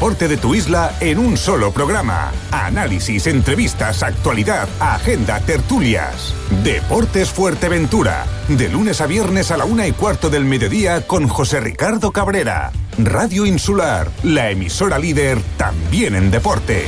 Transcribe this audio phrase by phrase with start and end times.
[0.00, 2.32] deporte de tu isla en un solo programa.
[2.52, 6.32] Análisis, entrevistas, actualidad, agenda, tertulias.
[6.64, 8.24] Deportes Fuerteventura.
[8.48, 12.72] De lunes a viernes a la una y cuarto del mediodía con José Ricardo Cabrera.
[12.96, 16.86] Radio Insular, la emisora líder también en deporte.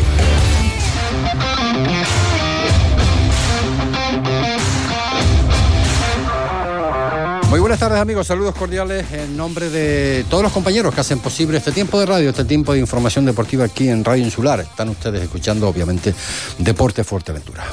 [7.52, 11.58] Muy buenas tardes amigos, saludos cordiales en nombre de todos los compañeros que hacen posible
[11.58, 14.60] este tiempo de radio, este tiempo de información deportiva aquí en Radio Insular.
[14.60, 16.14] Están ustedes escuchando obviamente
[16.56, 17.64] Deporte Fuerteventura.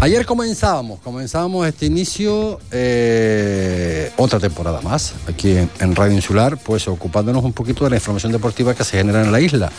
[0.00, 7.44] Ayer comenzábamos, comenzábamos este inicio, eh, otra temporada más, aquí en, Radio Insular, pues ocupándonos
[7.44, 9.70] un poquito de la información deportiva que se genera en la isla.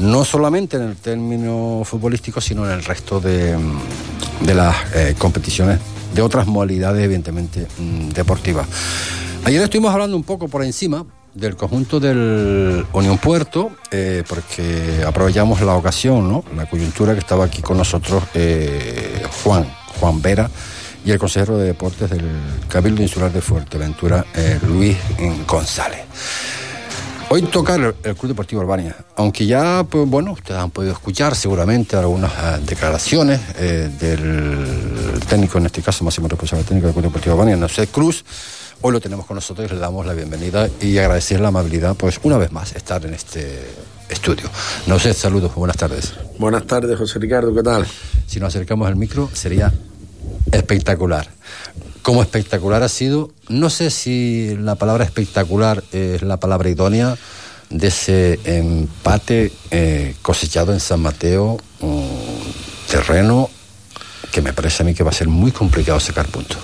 [0.00, 3.56] No solamente en el término futbolístico, sino en el resto de,
[4.52, 5.78] las eh, competiciones
[6.18, 8.66] de otras modalidades, evidentemente, mm, deportivas.
[9.44, 15.60] Ayer estuvimos hablando un poco por encima del conjunto del Unión Puerto, eh, porque aprovechamos
[15.60, 16.42] la ocasión, ¿no?
[16.56, 19.64] la coyuntura que estaba aquí con nosotros eh, Juan,
[20.00, 20.50] Juan Vera,
[21.04, 22.26] y el consejero de deportes del
[22.68, 24.96] Cabildo Insular de Fuerteventura, eh, Luis
[25.46, 26.00] González.
[27.30, 31.94] Hoy toca el, Club Deportivo Albania, aunque ya, pues bueno, ustedes han podido escuchar seguramente
[31.94, 37.34] algunas eh, declaraciones eh, del técnico, en este caso máximo responsable técnico del Club Deportivo
[37.34, 38.24] Albania, José Cruz.
[38.80, 42.18] Hoy lo tenemos con nosotros y le damos la bienvenida y agradecer la amabilidad, pues
[42.22, 43.62] una vez más, estar en este
[44.08, 44.48] estudio.
[44.86, 46.14] No sé, saludos, buenas tardes.
[46.38, 47.86] Buenas tardes, José Ricardo, ¿qué tal?
[48.26, 49.70] Si nos acercamos al micro, sería
[50.50, 51.28] espectacular
[52.08, 57.18] como espectacular ha sido, no sé si la palabra espectacular es la palabra idónea
[57.68, 61.58] de ese empate eh, cosechado en San Mateo,
[62.90, 63.50] terreno
[64.32, 66.56] que me parece a mí que va a ser muy complicado sacar puntos.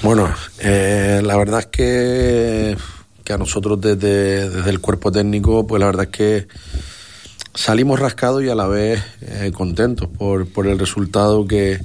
[0.00, 2.76] Bueno, eh, la verdad es que,
[3.24, 6.48] que a nosotros desde, desde, el cuerpo técnico, pues la verdad es que
[7.52, 11.80] salimos rascados y a la vez eh, contentos por, por el resultado que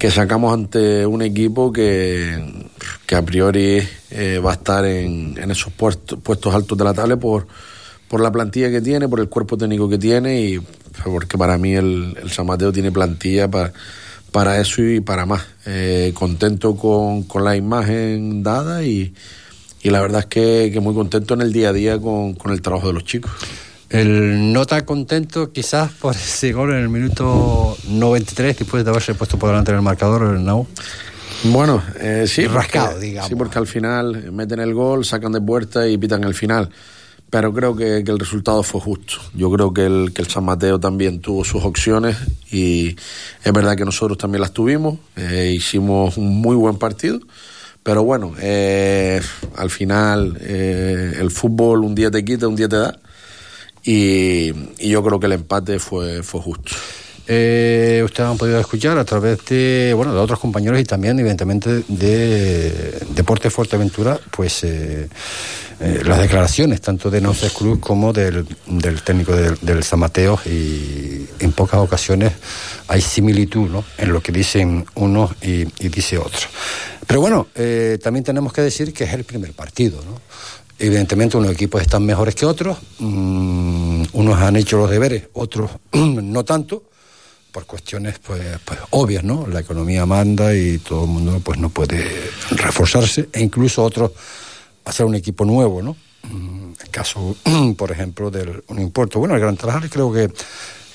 [0.00, 2.70] que sacamos ante un equipo que,
[3.04, 6.94] que a priori eh, va a estar en, en esos puestos, puestos altos de la
[6.94, 7.46] tabla por,
[8.08, 10.60] por la plantilla que tiene, por el cuerpo técnico que tiene y
[11.04, 13.74] porque para mí el, San Mateo tiene plantilla para,
[14.32, 15.42] para eso y para más.
[15.66, 19.12] Eh, contento con, con, la imagen dada y,
[19.82, 22.52] y la verdad es que, que, muy contento en el día a día con, con
[22.52, 23.32] el trabajo de los chicos.
[23.90, 29.14] El no tan contento quizás por ese gol en el minuto 93 después de haberse
[29.14, 30.66] puesto por delante en el marcador el Nau.
[31.44, 32.46] Bueno, eh, sí.
[32.46, 33.28] Rascado, digamos.
[33.28, 36.70] Sí, porque al final meten el gol, sacan de puerta y pitan el final.
[37.30, 39.16] Pero creo que, el resultado fue justo.
[39.34, 42.16] Yo creo que el, que el San Mateo también tuvo sus opciones
[42.50, 42.96] y
[43.42, 44.98] es verdad que nosotros también las tuvimos.
[45.16, 47.20] Eh, hicimos un muy buen partido.
[47.82, 49.20] Pero bueno, eh,
[49.56, 53.00] al final el fútbol un día te quita, un día te da
[53.84, 54.52] y,
[54.88, 56.72] yo creo que el empate fue, fue justo.
[57.32, 61.84] Eh, ustedes han podido escuchar a través de bueno de otros compañeros y también evidentemente
[61.86, 65.08] de Deporte Fuerteventura pues eh,
[65.78, 71.24] eh, las declaraciones tanto de Noces Cruz como del, del técnico del, San Mateo y
[71.38, 72.32] en pocas ocasiones
[72.88, 73.84] hay similitud ¿no?
[73.96, 76.48] en lo que dicen uno y, y dice otro
[77.06, 77.46] pero bueno
[78.02, 80.20] también tenemos que decir que es el primer partido ¿no?
[80.82, 86.42] Evidentemente unos equipos están mejores que otros, mm, unos han hecho los deberes, otros no
[86.42, 86.84] tanto,
[87.52, 89.46] por cuestiones pues, pues, obvias, ¿no?
[89.46, 92.02] La economía manda y todo el mundo pues no puede
[92.52, 94.12] reforzarse, e incluso otros
[94.86, 95.98] hacer un equipo nuevo, ¿no?
[96.22, 97.36] Mm, el caso,
[97.76, 99.18] por ejemplo, del un importo.
[99.18, 100.32] Bueno, el Gran Tarajal creo que,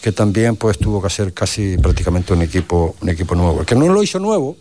[0.02, 3.60] que también pues tuvo que hacer casi prácticamente un equipo, un equipo nuevo.
[3.60, 4.58] El que no lo hizo nuevo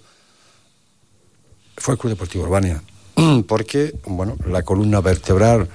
[1.79, 2.83] fue el Club Deportivo Urbania
[3.47, 5.69] porque, bueno, la columna vertebral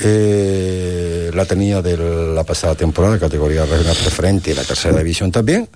[0.00, 1.96] eh, la tenía de
[2.32, 5.68] la pasada temporada, categoría regional preferente y la tercera división también.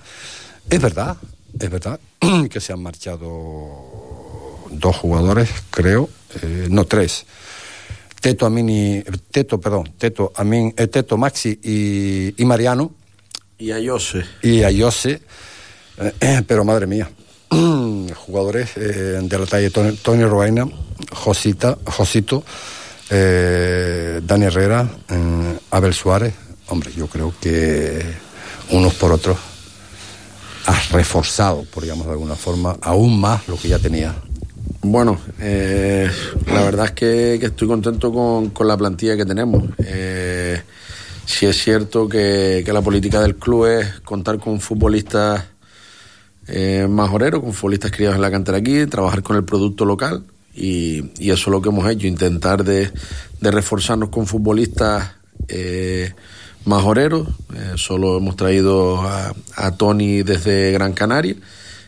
[0.69, 1.17] Es verdad,
[1.59, 1.99] es verdad
[2.49, 6.09] que se han marchado dos jugadores, creo,
[6.41, 7.25] eh, no tres.
[8.21, 12.93] Teto Amini, Teto, perdón, Teto Amin, eh, Teto Maxi y, y, Mariano.
[13.57, 14.23] Y Ayose.
[14.41, 15.21] Y Ayose.
[16.47, 17.09] pero madre mía,
[18.15, 20.67] jugadores eh, de la talla Tony, Robaina,
[21.11, 22.43] Josita, Josito,
[23.09, 26.33] eh, Dani Herrera, eh, Abel Suárez.
[26.67, 28.01] Hombre, yo creo que
[28.71, 29.37] unos por otros
[30.65, 34.15] has reforzado, por digamos de alguna forma, aún más lo que ya tenía.
[34.81, 39.63] Bueno, la verdad es que, estoy contento con, la plantilla que tenemos.
[41.25, 45.43] si es cierto que, que la política del club es contar con futbolistas
[46.47, 50.23] eh, majorero, con futbolistas criados en la cantera aquí, trabajar con el producto local
[50.55, 52.91] y, eso es lo que hemos hecho, intentar de,
[53.41, 55.11] reforzarnos con futbolistas
[55.47, 56.13] eh,
[56.65, 57.27] majoreros.
[57.55, 59.33] Eh, solo hemos traído a,
[59.77, 61.35] Tony desde Gran Canaria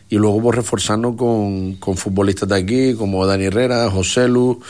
[0.08, 4.60] y luego reforzarnos con, con futbolistas de aquí como Dani Herrera, José Lu,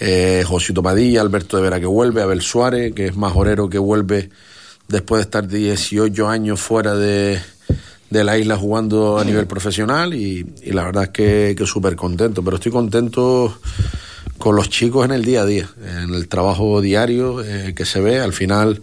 [0.00, 4.30] eh, Josito Padilla, Alberto de Vera que vuelve, Abel Suárez, que es majorero que vuelve
[4.88, 7.40] después de estar 18 años fuera de,
[8.10, 12.42] de la isla jugando a nivel profesional y, la verdad es que, que súper contento,
[12.42, 13.58] pero estoy contento
[14.38, 18.00] con los chicos en el día a día, en el trabajo diario eh, que se
[18.00, 18.80] ve, al final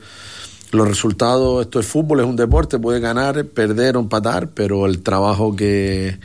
[0.71, 5.01] los resultados, esto es fútbol, es un deporte, puede ganar, perder o empatar, pero el
[5.01, 6.19] trabajo que,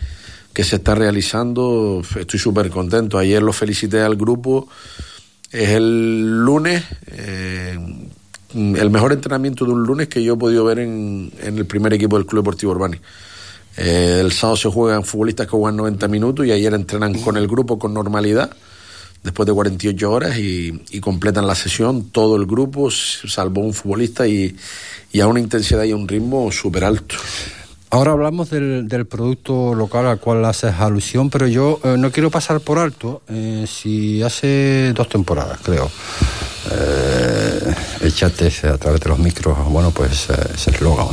[0.52, 3.18] que se está realizando, estoy súper contento.
[3.18, 4.68] Ayer lo felicité al grupo,
[5.50, 7.78] es el lunes, eh,
[8.54, 12.16] el mejor entrenamiento de un lunes que yo he podido ver en, el primer equipo
[12.16, 12.98] del Club Deportivo Urbani.
[13.76, 17.46] Eh, el sábado se juegan futbolistas que juegan 90 minutos y ayer entrenan con el
[17.46, 18.50] grupo con normalidad
[19.22, 24.56] después de 48 horas y, completan la sesión todo el grupo, salvo un futbolista y,
[25.20, 27.16] a una intensidad y a un ritmo súper alto.
[27.90, 32.60] Ahora hablamos del, producto local al cual haces alusión, pero yo eh, no quiero pasar
[32.60, 35.90] por alto eh, si hace dos temporadas, creo,
[38.00, 41.08] echaste a través de los micros, bueno, pues eh, ese eslogan,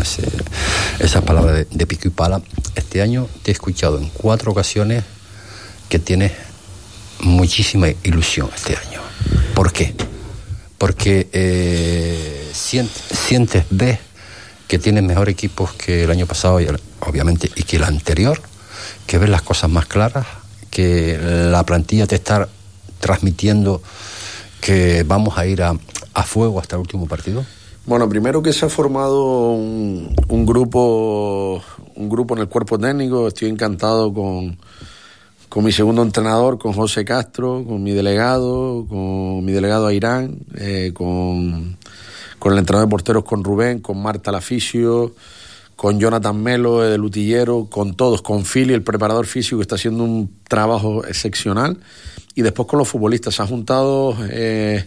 [1.00, 2.42] esas palabras de, pico y pala.
[2.76, 5.04] Este año te he escuchado en cuatro ocasiones
[5.90, 6.32] que tienes
[7.20, 9.02] muchísima ilusión este año.
[9.54, 9.96] ¿Por qué?
[10.78, 14.00] Porque eh, sientes, sientes, ves
[14.68, 16.68] que tienes mejor equipos que el año pasado, y
[17.00, 18.42] obviamente, y que el anterior,
[19.06, 20.26] que ves las cosas más claras,
[20.70, 21.18] que
[21.50, 22.48] la plantilla te está
[23.00, 23.82] transmitiendo
[24.60, 25.78] que vamos a ir a,
[26.24, 27.46] fuego hasta el último partido?
[27.86, 31.64] Bueno, primero que se ha formado un, grupo
[31.96, 34.58] un grupo en el cuerpo técnico, estoy encantado con,
[35.48, 40.40] con mi segundo entrenador, con José Castro, con mi delegado, con mi delegado a Irán,
[40.58, 41.78] eh, con,
[42.40, 45.14] con el entrenador de porteros, con Rubén, con Marta Laficio,
[45.78, 50.04] con Jonathan Melo, el utillero, con todos, con Philly, el preparador físico, que está haciendo
[50.04, 51.78] un trabajo excepcional
[52.36, 53.36] y después con los futbolistas.
[53.36, 54.86] Se ha juntado eh,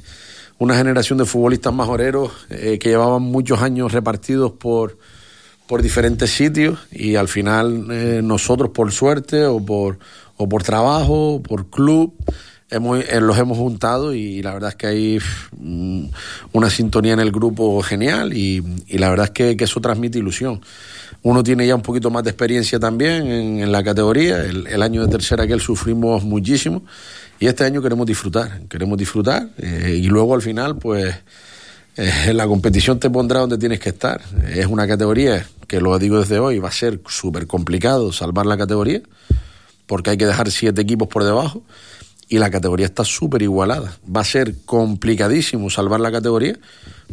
[0.60, 4.98] una generación de futbolistas majoreros eh, que llevaban muchos años repartidos por,
[5.66, 9.98] por diferentes sitios y al final eh, nosotros por suerte o por,
[10.36, 12.14] o por trabajo, o por club,
[12.68, 15.18] hemos, los hemos juntado y la verdad es que hay
[15.56, 16.04] mm,
[16.52, 20.60] una sintonía en el grupo genial y, la verdad es que, eso transmite ilusión.
[21.22, 25.08] Uno tiene ya un poquito más de experiencia también en, la categoría, el, año de
[25.08, 26.82] tercera que él sufrimos muchísimo
[27.38, 31.14] y este año queremos disfrutar, queremos disfrutar eh, y luego al final, pues
[31.96, 34.22] eh, la competición te pondrá donde tienes que estar.
[34.48, 38.56] Es una categoría que lo digo desde hoy, va a ser súper complicado salvar la
[38.56, 39.02] categoría
[39.86, 41.62] porque hay que dejar siete equipos por debajo
[42.30, 43.92] y la categoría está súper igualada.
[44.04, 46.56] Va a ser complicadísimo salvar la categoría,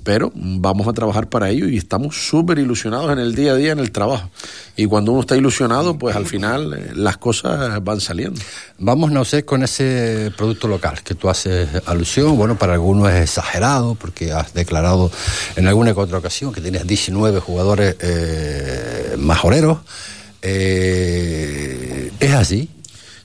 [0.04, 3.72] pero vamos a trabajar para ello y estamos súper ilusionados en el día a día,
[3.72, 4.30] en el trabajo.
[4.75, 8.40] Y cuando uno está ilusionado, pues al final eh, las cosas van saliendo.
[8.78, 12.38] Vamos, no sé, con ese producto local que tú haces alusión.
[12.38, 15.10] Bueno, para algunos es exagerado, porque has declarado
[15.56, 19.80] en alguna otra ocasión que tienes 19 jugadores eh, majoreros.
[20.44, 22.69] Eh, ¿Es así?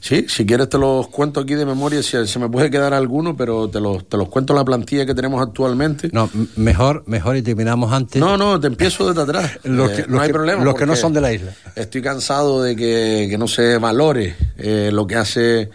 [0.02, 3.36] Sí, si quieres te los cuento aquí de memoria, si se me puede quedar alguno,
[3.36, 6.10] pero te los, te los cuento la plantilla que tenemos actualmente.
[6.12, 8.20] No, mejor, mejor y terminamos antes.
[8.20, 9.58] No, no, te empiezo desde atrás.
[9.92, 10.64] Eh, no hay problema.
[10.64, 11.52] Los que no son de la isla.
[11.74, 15.70] Estoy cansado de que, no se valore eh, lo que hace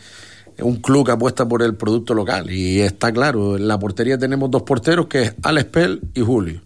[0.59, 2.49] un club que apuesta por el producto local.
[2.51, 6.61] Y está claro, en la portería tenemos dos porteros que es Alex Pell y Julio.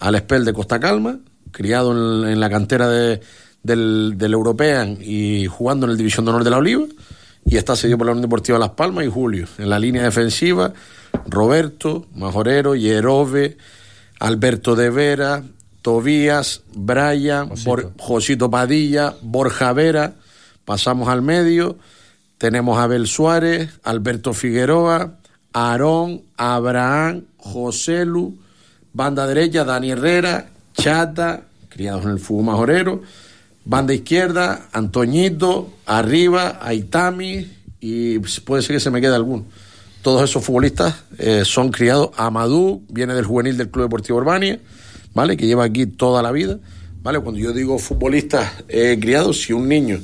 [0.00, 1.18] Alex Pell de Costa Calma,
[1.50, 1.92] criado
[2.28, 3.20] en la cantera de
[3.64, 6.84] del, del European y jugando en el División de Honor de la Oliva.
[7.44, 9.46] Y está seguido por la Unión Deportiva Las Palmas y Julio.
[9.58, 10.72] En la línea defensiva,
[11.26, 13.58] Roberto, Majorero, Yerove,
[14.20, 15.42] Alberto de Vera,
[15.82, 17.50] Tobías, Brian,
[17.98, 18.50] Josito.
[18.50, 20.14] Padilla, Borja Vera.
[20.64, 21.76] Pasamos al medio.
[22.38, 25.18] Tenemos a Abel Suárez, Alberto Figueroa,
[25.52, 28.34] Aarón, Abraham, Joselu,
[28.92, 33.02] banda derecha, Dani Herrera, Chata, criados en el fútbol majorero,
[33.64, 39.44] Banda izquierda, Antoñito, arriba, Aitami y puede ser que se me quede alguno.
[40.02, 42.10] Todos esos futbolistas eh, son criados.
[42.16, 44.60] Amadú viene del juvenil del Club Deportivo Urbania,
[45.14, 45.36] ¿vale?
[45.36, 46.58] Que lleva aquí toda la vida,
[47.02, 47.20] ¿vale?
[47.20, 49.98] Cuando yo digo futbolistas eh, criados, si un niño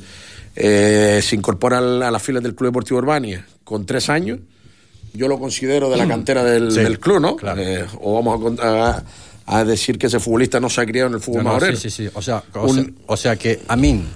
[0.55, 4.39] eh, se incorpora a, las filas del Club Deportivo Urbania con tres años,
[5.13, 6.09] yo lo considero de la mm.
[6.09, 7.37] cantera del, club, ¿no?
[7.99, 9.03] o vamos a, a
[9.65, 12.09] decir que ese futbolista no se ha criado en el fútbol no, Sí, sí, sí.
[12.13, 12.43] O sea,
[13.05, 14.07] o, sea, que Amin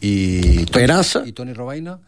[0.00, 0.86] y Tony,
[1.26, 1.98] y Tony Robaina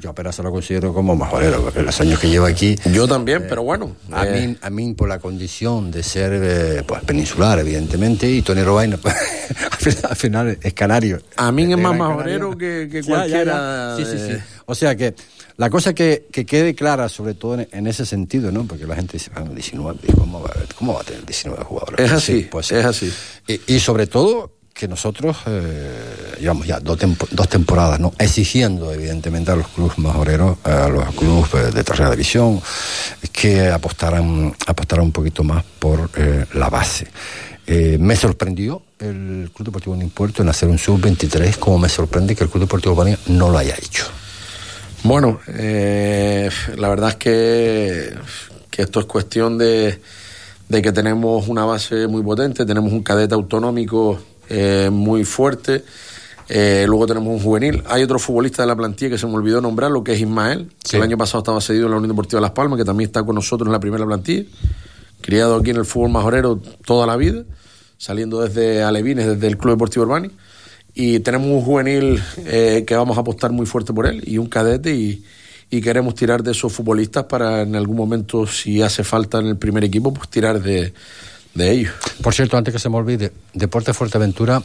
[0.00, 2.76] yo apenas se lo considero como majorero, porque los años que llevo aquí...
[2.92, 3.96] Yo también, pero bueno.
[4.12, 8.96] A, mí, a mí, por la condición de ser pues, peninsular, evidentemente, y Tony Robaina,
[8.96, 11.20] pues, al final es canario.
[11.36, 13.96] A mí es más majorero que, cualquiera...
[13.96, 14.38] Sí, sí, sí.
[14.66, 15.14] O sea que
[15.60, 18.64] la cosa que, que quede clara, sobre todo en, ese sentido, ¿no?
[18.64, 22.06] Porque la gente dice, bueno, 19, ¿cómo va, ¿cómo va a tener 19 jugadores?
[22.06, 23.12] Es así, pues, es así.
[23.66, 26.98] Y, sobre todo que nosotros eh, llevamos ya dos,
[27.32, 32.10] dos, temporadas no exigiendo evidentemente a los clubes majoreros a los clubes eh, de tercera
[32.10, 32.62] división
[33.30, 37.08] que apostaran apostaran un poquito más por eh, la base
[37.66, 42.34] eh, me sorprendió el Club Deportivo de Impuerto en hacer un sub-23 como me sorprende
[42.34, 44.06] que el Club Deportivo Urbania no lo haya hecho
[45.02, 48.14] bueno, eh, la verdad es que,
[48.76, 50.00] esto es cuestión de,
[50.68, 55.84] que tenemos una base muy potente, tenemos un cadete autonómico eh, muy fuerte,
[56.48, 57.82] eh, luego tenemos un juvenil.
[57.86, 60.70] Hay otro futbolista de la plantilla que se me olvidó nombrar, lo que es Ismael,
[60.88, 63.22] que el año pasado estaba cedido en la Unión Deportiva Las Palmas, que también está
[63.22, 64.44] con nosotros en la primera plantilla,
[65.20, 67.44] criado aquí en el fútbol majorero toda la vida,
[67.98, 70.30] saliendo desde Alevines, desde el Club Deportivo Urbani
[70.94, 74.48] y tenemos un juvenil eh, que vamos a apostar muy fuerte por él y un
[74.48, 75.24] cadete y,
[75.82, 79.84] queremos tirar de esos futbolistas para en algún momento, si hace falta en el primer
[79.84, 80.92] equipo, pues tirar de,
[81.56, 81.92] ellos.
[82.20, 84.60] Por cierto, antes que se me olvide, Deporte Fuerteventura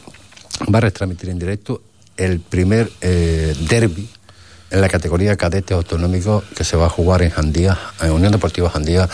[0.72, 1.80] va a retransmitir en directo
[2.16, 4.08] el primer eh, derby
[4.70, 8.70] en la categoría cadete autonómico que se va a jugar en Jandía, en Unión Deportiva
[8.70, 9.08] Jandía,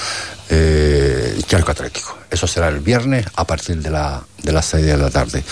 [0.48, 2.18] eh, Charco Atlético.
[2.30, 5.44] Eso será el viernes a partir de, la, de las 6 de la tarde.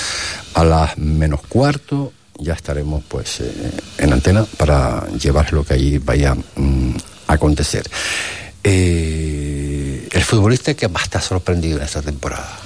[0.55, 3.53] A las menos cuarto ya estaremos pues eh,
[3.99, 7.85] en antena para llevar lo que allí vaya mm, a acontecer.
[8.65, 12.59] Eh, el futbolista que más está sorprendido en esta temporada.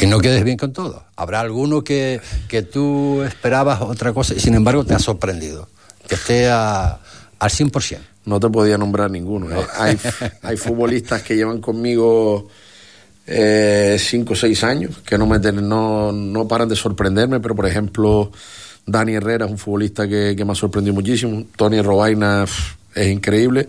[0.00, 1.04] Y no quedes bien con todo.
[1.16, 5.68] Habrá alguno que, que tú esperabas otra cosa y sin embargo te ha sorprendido.
[6.06, 6.98] Que esté a,
[7.38, 7.98] al 100%.
[8.26, 9.50] No te podía nombrar ninguno.
[9.50, 9.66] ¿eh?
[9.78, 9.98] Hay,
[10.42, 12.48] hay futbolistas que llevan conmigo
[13.26, 17.66] eh, cinco o seis años que no, me, no, no paran de sorprenderme, pero por
[17.66, 18.30] ejemplo,
[18.86, 21.44] Dani Herrera es un futbolista que, que me ha sorprendido muchísimo.
[21.56, 22.44] Tony Robaina
[22.94, 23.66] es increíble.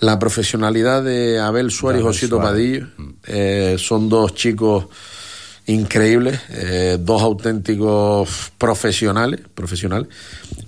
[0.00, 2.88] La profesionalidad de Abel Suárez y Josito Padillo
[3.24, 4.86] eh, son dos chicos
[5.72, 10.08] increíbles, eh, dos auténticos profesionales, profesionales,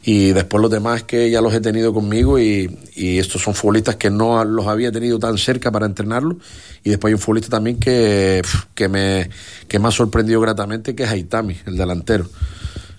[0.02, 4.08] y después los demás que ya los he tenido conmigo y, estos son futbolistas que
[4.08, 6.36] no los había tenido tan cerca para entrenarlos,
[6.82, 8.42] y después hay un futbolista también que,
[8.74, 9.30] que, me,
[9.68, 12.28] que me ha sorprendido gratamente, que es Aitami, el delantero.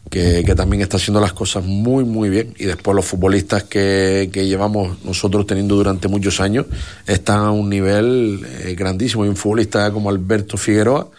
[0.10, 2.54] Que, también está haciendo las cosas muy, muy bien.
[2.58, 6.68] Y después los futbolistas que, que llevamos nosotros teniendo durante muchos años
[7.06, 9.24] están a un nivel eh, grandísimo.
[9.24, 11.10] Hay un futbolista como Alberto Figueroa,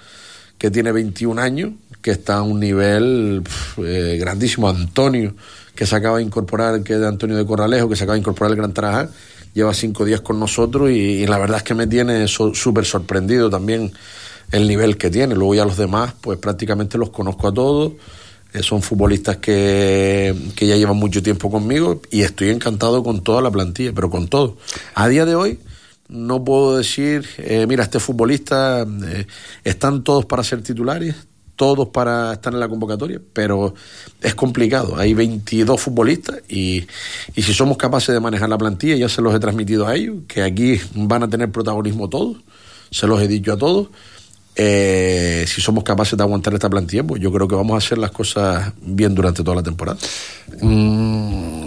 [0.59, 3.43] que tiene 21 años, que está a un nivel
[3.79, 4.69] eh, grandísimo.
[4.69, 5.35] Antonio,
[5.75, 8.21] que se acaba de incorporar, que es de Antonio de Corralejo, que se acaba de
[8.21, 9.11] incorporar el Gran Trabajar,
[9.55, 13.93] lleva cinco días con nosotros y, la verdad es que me tiene súper sorprendido también
[14.53, 15.35] el nivel que tiene.
[15.35, 17.93] Luego ya los demás, pues prácticamente los conozco a todos.
[18.53, 23.43] Eh, son futbolistas que, que ya llevan mucho tiempo conmigo y estoy encantado con toda
[23.43, 24.57] la plantilla, pero con todo.
[24.95, 25.59] A día de hoy
[26.09, 29.27] no puedo decir, eh, mira, este futbolista, eh,
[29.65, 31.15] están todos para ser titulares,
[31.57, 33.75] todos para estar en la convocatoria, pero
[34.21, 34.97] es complicado.
[34.97, 36.87] Hay 22 futbolistas y,
[37.35, 40.17] y, si somos capaces de manejar la plantilla, ya se los he transmitido a ellos,
[40.29, 42.37] que aquí van a tener protagonismo todos,
[42.91, 43.89] se los he dicho a todos.
[44.59, 47.99] Eh, si somos capaces de aguantar esta plantilla, pues yo creo que vamos a hacer
[47.99, 49.99] las cosas bien durante toda la temporada.
[50.63, 51.66] Mm,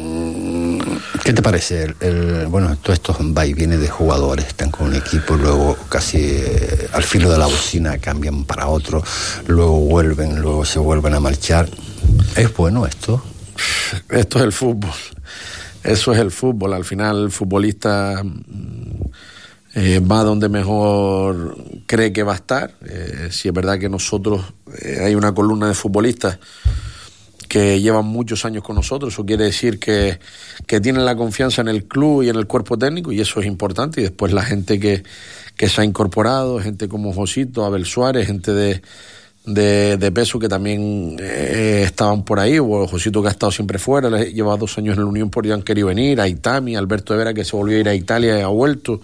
[1.29, 1.93] ¿Qué te parece?
[1.99, 6.17] El, bueno, todos estos va y viene de jugadores, están con un equipo, luego casi
[6.21, 9.03] eh, al filo de la bocina cambian para otro,
[9.45, 11.69] luego vuelven, luego se vuelven a marchar.
[12.35, 13.23] ¿Es bueno esto?
[14.09, 14.89] Esto es el fútbol.
[15.83, 16.73] Eso es el fútbol.
[16.73, 19.01] Al final el futbolista mm,
[19.75, 21.55] eh, va donde mejor
[21.85, 22.73] cree que va a estar.
[22.83, 24.45] Eh, si es verdad que nosotros
[24.99, 26.39] hay una columna de futbolistas
[27.49, 29.11] que llevan muchos años con nosotros.
[29.11, 30.19] Eso quiere decir que,
[30.65, 33.99] tienen la confianza en el club y en el cuerpo técnico y eso es importante.
[33.99, 35.03] Y después la gente que,
[35.67, 38.81] se ha incorporado, gente como Josito, Abel Suárez, gente de,
[39.97, 44.09] de, peso que también eh, estaban por ahí, o Josito que ha estado siempre fuera,
[44.23, 47.43] lleva dos años en la Unión porque han querido venir, a Itami, Alberto Vera que
[47.43, 49.01] se volvió a ir a Italia y ha vuelto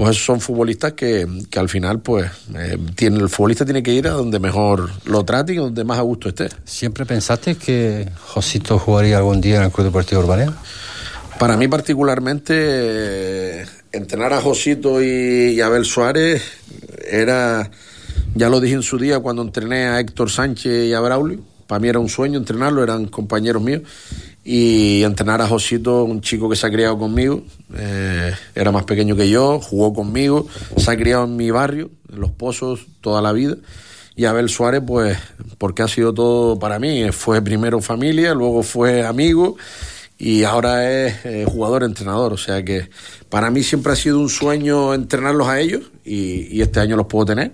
[0.00, 1.28] pues esos son futbolistas que,
[1.58, 5.52] al final, pues, eh, tiene, el futbolista tiene que ir a donde mejor lo trate
[5.52, 6.48] y donde más a gusto esté.
[6.64, 10.54] ¿Siempre pensaste que Josito jugaría algún día en el Club Deportivo Urbanea?
[11.38, 16.44] Para mí particularmente, eh, entrenar a Josito y, a Abel Suárez
[17.06, 17.70] era,
[18.34, 21.78] ya lo dije en su día cuando entrené a Héctor Sánchez y a Braulio, para
[21.78, 23.82] mí era un sueño entrenarlo, eran compañeros míos
[24.52, 29.14] y entrenar a Josito, un chico que se ha criado conmigo, eh, era más pequeño
[29.14, 33.30] que yo, jugó conmigo, se ha criado en mi barrio, en Los Pozos, toda la
[33.30, 33.54] vida.
[34.16, 35.16] Y Abel Suárez, pues,
[35.56, 39.56] porque ha sido todo para mí, fue primero familia, luego fue amigo
[40.18, 42.32] y ahora es eh, jugador entrenador.
[42.32, 42.90] O sea que
[43.28, 47.06] para mí siempre ha sido un sueño entrenarlos a ellos y, y este año los
[47.06, 47.52] puedo tener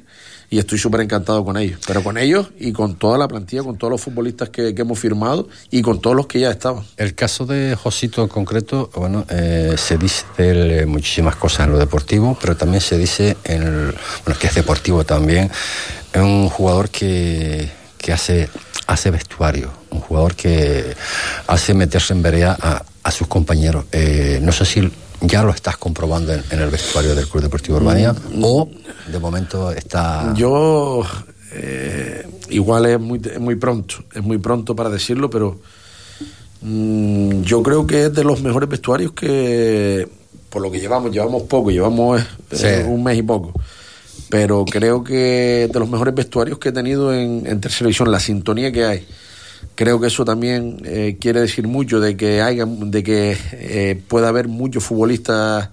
[0.51, 1.81] y estoy súper encantado con ellos.
[1.87, 5.49] Pero con ellos y con toda la plantilla, con todos los futbolistas que, hemos firmado
[5.71, 6.85] y con todos los que ya estaban.
[6.97, 11.79] El caso de Josito en concreto, bueno, eh, se dice de muchísimas cosas en lo
[11.79, 15.51] deportivo, pero también se dice, en el, bueno, que es deportivo también,
[16.13, 18.49] es un jugador que, que hace,
[18.87, 20.95] hace vestuario, un jugador que
[21.47, 23.85] hace meterse en vereda a, a sus compañeros.
[23.93, 28.13] Eh, no sé si ya lo estás comprobando en, el vestuario del Club Deportivo Urbania
[28.13, 28.69] mm, o
[29.11, 30.33] de momento está...
[30.35, 31.03] Yo,
[31.53, 35.61] eh, igual es muy, muy pronto, es muy pronto para decirlo, pero
[36.63, 40.09] mm, yo creo que es de los mejores vestuarios que,
[40.51, 43.53] por lo que llevamos, llevamos poco, llevamos eh, un mes y poco,
[44.29, 48.21] pero creo que de los mejores vestuarios que he tenido en, en tercera división, la
[48.21, 49.07] sintonía que hay
[49.77, 54.29] Creo que eso también eh, quiere decir mucho de que haya, de que eh, pueda
[54.29, 55.69] haber muchos futbolistas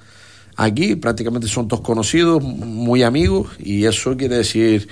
[0.57, 4.89] aquí, prácticamente son todos conocidos, muy amigos, y eso quiere decir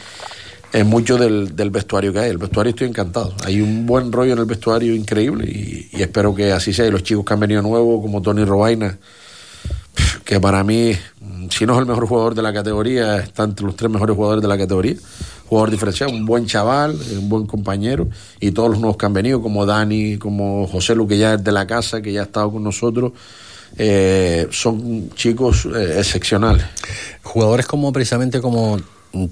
[0.72, 2.30] es mucho del, del, vestuario que hay.
[2.30, 3.34] El vestuario estoy encantado.
[3.44, 6.88] Hay un buen rollo en el vestuario increíble y, espero que así sea.
[6.88, 8.98] Y los chicos que han venido nuevos, como Tony Robaina,
[10.24, 10.94] que para mí,
[11.50, 14.42] si no es el mejor jugador de la categoría, está entre los tres mejores jugadores
[14.42, 14.96] de la categoría
[15.52, 18.08] jugador diferenciado, un buen chaval, un buen compañero,
[18.40, 21.44] y todos los nuevos que han venido, como Dani, como José Lu, que ya es
[21.44, 23.12] de la casa, que ya ha estado con nosotros,
[23.78, 26.64] eh, son chicos eh, excepcionales.
[27.22, 28.80] Jugadores como precisamente como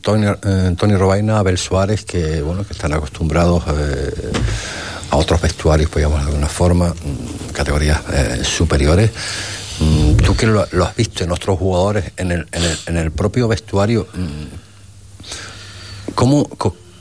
[0.01, 3.63] Tony, eh, Tony Robaina, Abel Suárez, que bueno, que están acostumbrados
[5.11, 8.01] a otros vestuarios, podríamos de alguna forma, mm, categorías
[8.43, 9.09] superiores.
[9.79, 13.11] Mm, tú que lo, has visto en otros jugadores, en el, en el, en el
[13.11, 14.69] propio vestuario, mm,
[16.19, 16.49] ¿Cómo,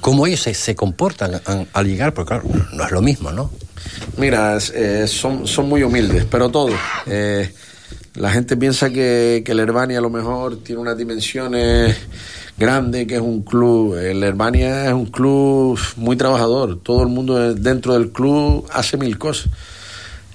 [0.00, 1.40] cómo ellos se, comportan
[1.72, 2.14] al llegar?
[2.14, 3.50] Porque claro, no es lo mismo, ¿no?
[4.16, 6.78] Mira, eh, son, son muy humildes, pero todos.
[7.04, 7.52] Eh,
[8.14, 11.96] la gente piensa que, que el Herbania a lo mejor tiene unas dimensiones
[12.56, 13.96] grandes, que es un club.
[13.96, 16.78] El Herbania es un club muy trabajador.
[16.80, 19.50] Todo el mundo dentro del club hace mil cosas.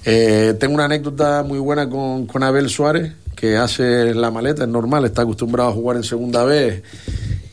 [0.04, 4.68] Eh, tengo una anécdota muy buena con, con Abel Suárez, que hace la maleta, es
[4.68, 6.82] normal, está acostumbrado a jugar en segunda vez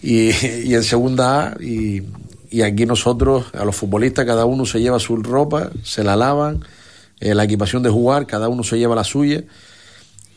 [0.03, 1.57] y, en segunda A.
[1.61, 2.03] Y,
[2.61, 6.65] aquí nosotros, a los futbolistas, cada uno se lleva su ropa, se la lavan,
[7.19, 9.43] eh, la equipación de jugar, cada uno se lleva la suya.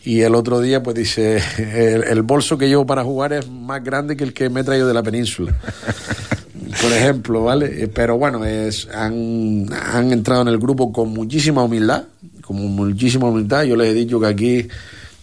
[0.04, 1.42] Y el otro día, pues dice,
[2.08, 4.86] el, bolso que llevo para jugar es más grande que el que me he traído
[4.86, 5.54] de la península.
[6.82, 7.84] Por ejemplo, ¿vale?
[7.84, 12.04] Eh, pero bueno, es, han, han entrado en el grupo con muchísima humildad,
[12.42, 13.64] con muchísima humildad.
[13.64, 14.68] Yo les he dicho que aquí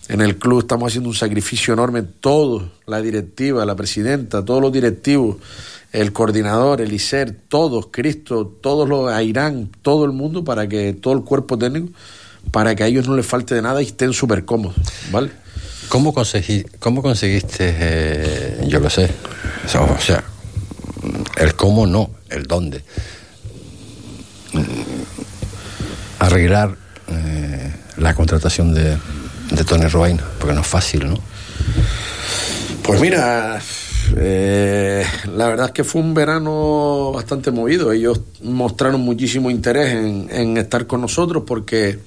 [0.08, 4.72] en el club estamos haciendo un sacrificio enorme, todos, la directiva, la presidenta, todos los
[4.72, 5.38] directivos,
[5.92, 10.94] el coordinador, el ISER, todos, Cristo, todos los, a Irán, todo el mundo, para que
[10.94, 11.90] todo el cuerpo técnico,
[12.52, 14.76] para que a ellos no les falte de nada y estén súper cómodos,
[15.12, 15.32] ¿vale?
[15.90, 16.14] ¿Cómo,
[16.80, 19.10] cómo conseguiste, eh, yo lo sé,
[19.66, 20.24] o sea,
[21.38, 22.84] el cómo no, el dónde?
[26.20, 26.78] Arreglar
[27.10, 28.98] eh, la contratación de,
[29.52, 31.18] de Tony Robaina, porque no es fácil, ¿no?
[32.84, 33.62] Pues mira,
[34.18, 37.92] eh, la verdad es que fue un verano bastante movido.
[37.92, 42.00] Ellos mostraron muchísimo interés en, estar con nosotros porque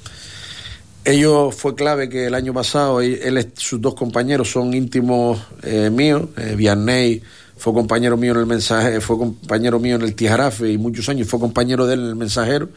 [1.04, 6.24] ellos fue clave que el año pasado él, sus dos compañeros son íntimos eh, míos.
[6.36, 7.22] Eh, Vianney
[7.56, 11.28] fue compañero mío en el mensaje, fue compañero mío en el Tijarafe y muchos años
[11.28, 12.68] fue compañero de él en el mensajero.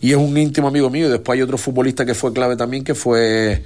[0.00, 1.10] Y es un íntimo amigo mío.
[1.10, 3.64] Después hay otro futbolista que fue clave también, que fue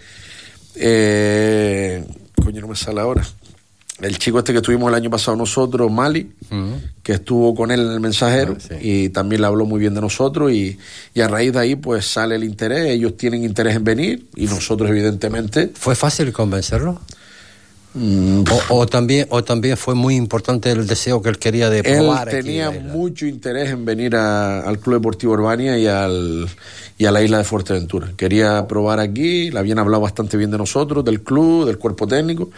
[0.76, 2.04] eh,
[2.42, 3.26] coño, no me sale ahora.
[4.00, 6.30] El chico este que tuvimos el año pasado nosotros, Mali,
[7.02, 10.02] que estuvo con él en el mensajero ah, y también le habló muy bien de
[10.02, 10.78] nosotros y,
[11.18, 14.90] a raíz de ahí pues sale el interés, ellos tienen interés en venir y nosotros
[14.90, 15.70] evidentemente...
[15.74, 17.00] ¿Fue fácil convencerlo?
[17.98, 22.28] Mm, o, también, o también fue muy importante el deseo que él quería de probar.
[22.28, 26.46] Él tenía mucho interés en venir al Club Deportivo Urbania y, al,
[26.98, 28.12] y a la isla de Fuerteventura.
[28.14, 32.50] Quería probar aquí, le habían hablado bastante bien de nosotros, del club, del cuerpo técnico.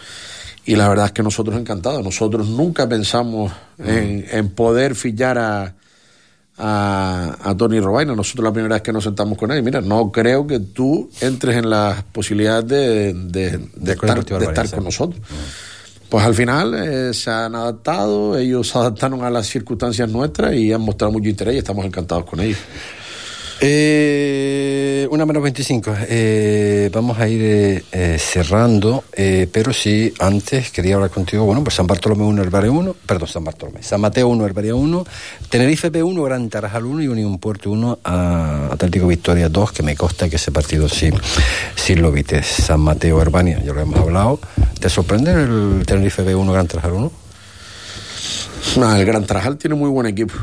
[0.65, 2.03] Y la verdad es que nosotros encantados.
[2.03, 5.73] Nosotros nunca pensamos en, en poder fichar a,
[6.59, 8.15] a, Tony Robaina.
[8.15, 11.57] Nosotros la primera vez que nos sentamos con él, mira, no creo que tú entres
[11.57, 15.21] en las posibilidades de, de, estar, con nosotros.
[16.09, 20.73] Pues al final eh, se han adaptado, ellos se adaptaron a las circunstancias nuestras y
[20.73, 22.57] han mostrado mucho interés y estamos encantados con ellos.
[23.61, 25.93] Eh, una menos 25.
[26.07, 31.43] Eh, vamos a ir eh, eh, cerrando, eh, pero sí, antes quería hablar contigo.
[31.43, 33.83] Bueno, pues San Bartolomé 1, Herbaria 1, perdón, San Bartolomé.
[33.83, 35.05] San Mateo 1, Herbaria 1,
[35.49, 39.95] Tenerife B1, Gran Tarajal 1 y Unión Puerto 1, a Atlético Victoria 2, que me
[39.95, 41.09] consta que ese partido sí,
[41.75, 42.41] sí lo viste.
[42.43, 44.39] San Mateo, Herbania, ya lo hemos hablado.
[44.79, 47.11] ¿Te sorprende el Tenerife B1, Gran Tarajal 1?
[48.77, 50.33] No, el Gran Tarajal tiene muy buen equipo.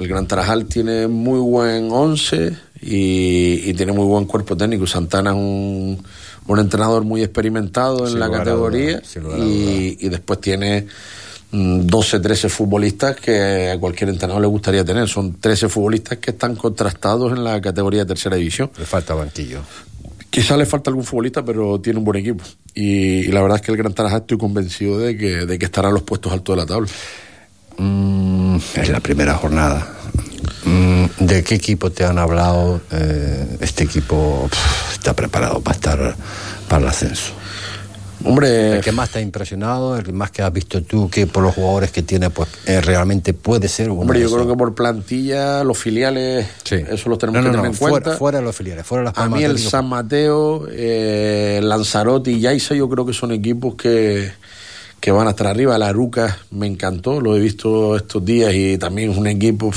[0.00, 4.86] El Gran Tarajal tiene muy buen once y, y tiene muy buen cuerpo técnico.
[4.86, 6.02] Santana es un,
[6.46, 9.02] un entrenador muy experimentado en Sin la categoría
[9.38, 10.86] y, y después tiene
[11.52, 15.06] mm, 12, 13 futbolistas que a cualquier entrenador le gustaría tener.
[15.06, 18.70] Son 13 futbolistas que están contrastados en la categoría de tercera división.
[18.78, 19.60] Le falta banquillo.
[20.30, 22.42] Quizá le falta algún futbolista, pero tiene un buen equipo.
[22.72, 25.66] Y, y la verdad es que el Gran Tarajal estoy convencido de que, de que
[25.66, 26.88] estará en los puestos altos de la tabla.
[27.76, 29.86] Mm, es la primera jornada.
[30.64, 32.80] Mm, ¿De qué equipo te han hablado?
[32.90, 34.48] Eh, este equipo
[34.92, 36.16] está preparado para estar
[36.68, 37.32] para el ascenso.
[38.22, 41.26] Hombre, El que más te ha impresionado, el que más que has visto tú, que
[41.26, 44.54] por los jugadores que tiene, pues eh, realmente puede ser uno Hombre, yo creo que
[44.54, 46.74] por plantilla, los filiales, Sí.
[46.86, 48.18] eso los tenemos No, no, que no, tener en fuera, cuenta.
[48.18, 49.58] fuera de los filiales, fuera de las A mí el.
[49.58, 54.30] San Mateo, eh, Lanzarote y Yaiza yo creo que son equipos que,
[55.00, 55.78] que van a estar arriba.
[55.78, 59.72] La Aruca me encantó, lo he visto estos días y también es un equipo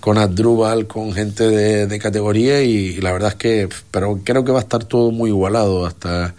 [0.00, 4.44] con Adrubal, con gente de, de categoría y, y la verdad es que, pero creo
[4.44, 6.34] que va a estar todo muy igualado hasta,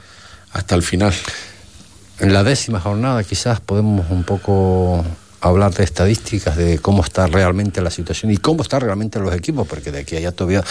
[0.51, 1.13] hasta el final.
[2.19, 5.03] En la décima jornada quizás podemos un poco
[5.39, 9.67] hablar de estadísticas, de cómo está realmente la situación y cómo están realmente los equipos,
[9.67, 10.63] porque de aquí a allá todavía,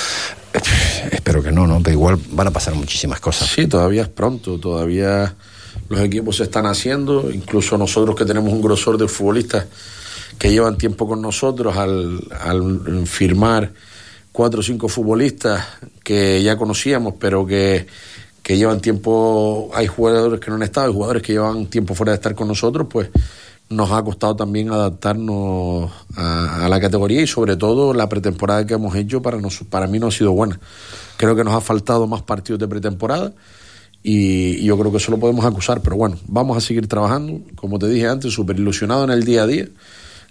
[1.10, 1.82] espero que no, ¿no?
[1.82, 3.48] Pero igual van a pasar muchísimas cosas.
[3.48, 5.34] Sí, todavía es pronto, todavía
[5.92, 9.66] los equipos se están haciendo, incluso nosotros que tenemos un grosor de futbolistas
[10.38, 13.70] que llevan tiempo con nosotros al, firmar
[14.32, 15.62] cuatro o cinco futbolistas
[16.02, 17.86] que ya conocíamos, pero que,
[18.42, 22.12] que llevan tiempo, hay jugadores que no han estado, hay jugadores que llevan tiempo fuera
[22.12, 23.10] de estar con nosotros, pues
[23.68, 28.74] nos ha costado también adaptarnos a, a la categoría y sobre todo la pretemporada que
[28.74, 30.58] hemos hecho para, nos, para mí no ha sido buena.
[31.18, 33.32] Creo que nos ha faltado más partidos de pretemporada
[34.02, 37.78] y, yo creo que eso lo podemos acusar, pero bueno, vamos a seguir trabajando, como
[37.78, 39.66] te dije antes, súper ilusionado en el día a día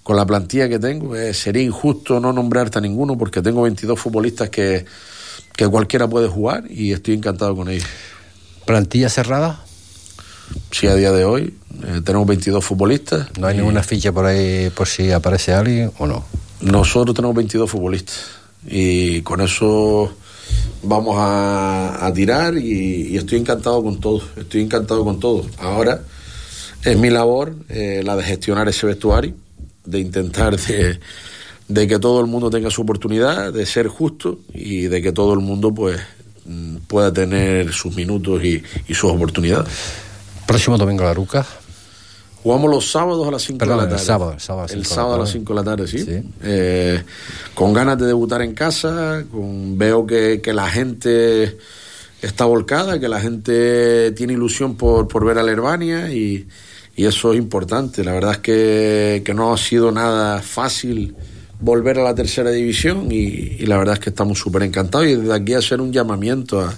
[0.04, 1.16] con la plantilla que tengo.
[1.16, 4.86] Eh, sería injusto no nombrarte a ninguno porque tengo 22 futbolistas que,
[5.56, 7.86] que cualquiera puede jugar y estoy encantado con ellos.
[8.66, 9.64] Plantilla cerrada,
[10.72, 11.54] Sí, a día de hoy
[11.84, 13.28] eh, tenemos 22 futbolistas.
[13.38, 16.26] no hay y ninguna ficha por ahí por si aparece alguien o no.
[16.62, 18.26] Nosotros tenemos 22 futbolistas
[18.68, 20.14] y con eso
[20.84, 25.46] vamos a, tirar y, estoy encantado con todo, estoy encantado con todo.
[25.58, 26.02] Ahora
[26.84, 29.34] es mi labor eh, la de gestionar ese vestuario,
[29.86, 31.00] de intentar de,
[31.68, 35.34] de que todo el mundo tenga su oportunidad, de ser justo y de que todo
[35.34, 36.00] el mundo pues
[36.46, 39.70] mm, pueda tener sus minutos y, y sus oportunidades.
[40.46, 41.46] Próximo domingo la Ruca.
[42.44, 44.04] Jugamos los sábados a las 5 de la el tarde.
[44.04, 45.40] sábado, el sábado a las El sábado a las tarde.
[45.40, 46.00] 5 de la tarde, sí.
[46.00, 46.24] Sí.
[46.44, 47.04] Eh,
[47.54, 51.58] con ganas de debutar en casa, con, veo que, que la gente
[52.22, 56.48] está volcada, que la gente tiene ilusión por, por ver a la Herbania y,
[56.96, 58.04] y eso es importante.
[58.04, 61.16] La verdad es que, que no ha sido nada fácil
[61.60, 63.18] volver a la tercera división y,
[63.60, 66.74] y la verdad es que estamos súper encantados y desde aquí hacer un llamamiento a,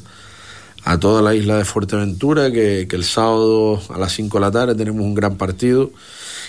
[0.86, 4.76] a toda la isla de Fuerteventura, que, el sábado a las 5 de la tarde
[4.76, 5.92] tenemos un gran partido.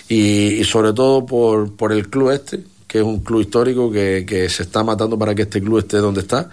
[0.09, 4.25] Y, y sobre todo por, por el club este, que es un club histórico que,
[4.27, 6.51] que se está matando para que este club esté donde está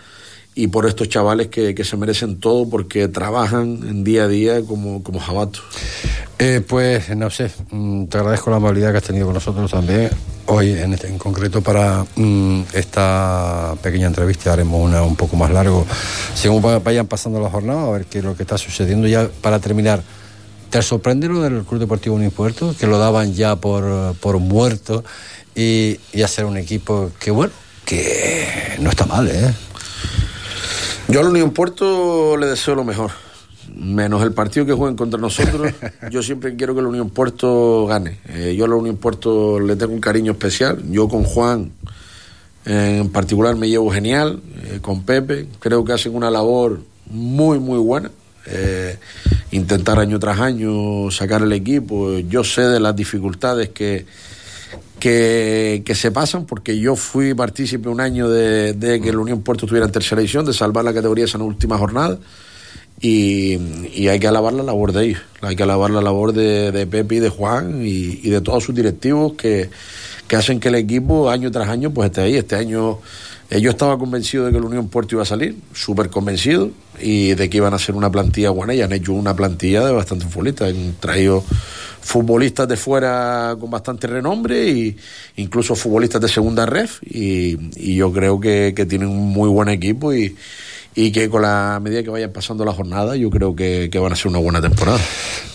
[0.54, 4.62] y por estos chavales que, que se merecen todo porque trabajan en día a día
[4.64, 5.64] como, como jabatos.
[6.40, 10.10] Eh, pues no sé, mm, te agradezco la amabilidad que has tenido con nosotros también
[10.48, 15.52] hoy en, este, en concreto para mm, esta pequeña entrevista haremos una un poco más
[15.52, 15.86] largo
[16.34, 19.30] según va- vayan pasando las jornadas a ver qué es lo que está sucediendo ya
[19.42, 20.02] para terminar
[20.72, 22.76] ¿te sorprende lo del Club Deportivo Unión Puerto?
[22.78, 25.04] que lo daban ya por, por muerto
[25.56, 27.54] y, y hacer un equipo que bueno
[27.86, 28.48] que
[28.80, 29.54] no está mal ¿eh?
[31.12, 33.12] Yo al Unión Puerto le deseo lo mejor.
[33.76, 35.74] Menos el partido que jueguen contra nosotros,
[36.10, 38.19] yo siempre quiero que el Unión Puerto gane.
[38.30, 40.82] Eh, yo al Unión Puerto le tengo un cariño especial.
[40.89, 41.71] Yo con Juan
[42.65, 45.47] eh, en particular me llevo genial, eh, con Pepe.
[45.60, 48.10] Creo que hacen una labor muy, muy buena.
[48.45, 48.97] Eh,
[49.52, 52.19] intentar año tras año sacar el equipo.
[52.19, 54.06] Yo sé de las dificultades que,
[55.02, 59.88] que, se pasan, porque yo fui partícipe un año de, que el Unión Puerto estuviera
[59.88, 62.20] en tercera división, de salvar la categoría esa última jornada.
[63.02, 63.58] Y,
[63.96, 66.86] y hay que alabar la labor de ellos, hay que alabar la labor de, de
[66.86, 69.72] Pepe y de Juan y, y de todos sus directivos que,
[70.28, 72.36] que hacen que el equipo año tras año pues esté ahí.
[72.36, 73.00] Este año
[73.60, 77.50] yo estaba convencido de que el Unión Puerto iba a salir, súper convencido, y de
[77.50, 78.74] que iban a ser una plantilla buena.
[78.74, 80.70] Y han hecho una plantilla de bastante futbolistas.
[80.70, 81.44] Han traído
[82.02, 84.96] futbolistas de fuera con bastante renombre e
[85.36, 87.00] incluso futbolistas de segunda ref.
[87.04, 90.34] Y, yo creo que, tienen un muy buen equipo y,
[90.96, 94.16] y que con la medida que vayan pasando la jornada, yo creo que, van a
[94.16, 95.00] ser una buena temporada.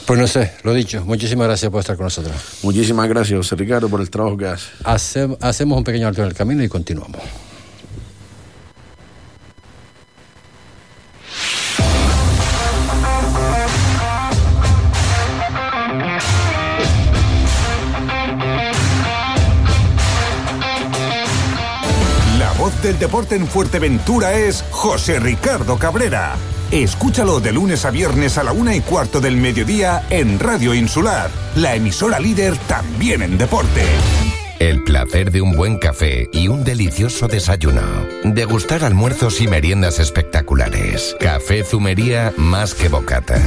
[0.07, 2.37] Pues no sé, lo dicho, muchísimas gracias por estar con nosotros.
[2.63, 5.29] Muchísimas gracias, José Ricardo, por el trabajo que hace.
[5.41, 7.46] hacemos un pequeño alto en el camino y continuamos.
[22.87, 26.37] Del deporte en Fuerteventura es José Ricardo Cabrera.
[26.71, 31.29] Escúchalo de lunes a viernes a la una y cuarto del mediodía en Radio Insular,
[31.57, 33.83] la emisora líder también en deporte.
[34.59, 37.83] El placer de un buen café y un delicioso desayuno.
[38.25, 41.15] Degustar almuerzos y meriendas espectaculares.
[41.21, 43.39] Café Zumería más que bocata.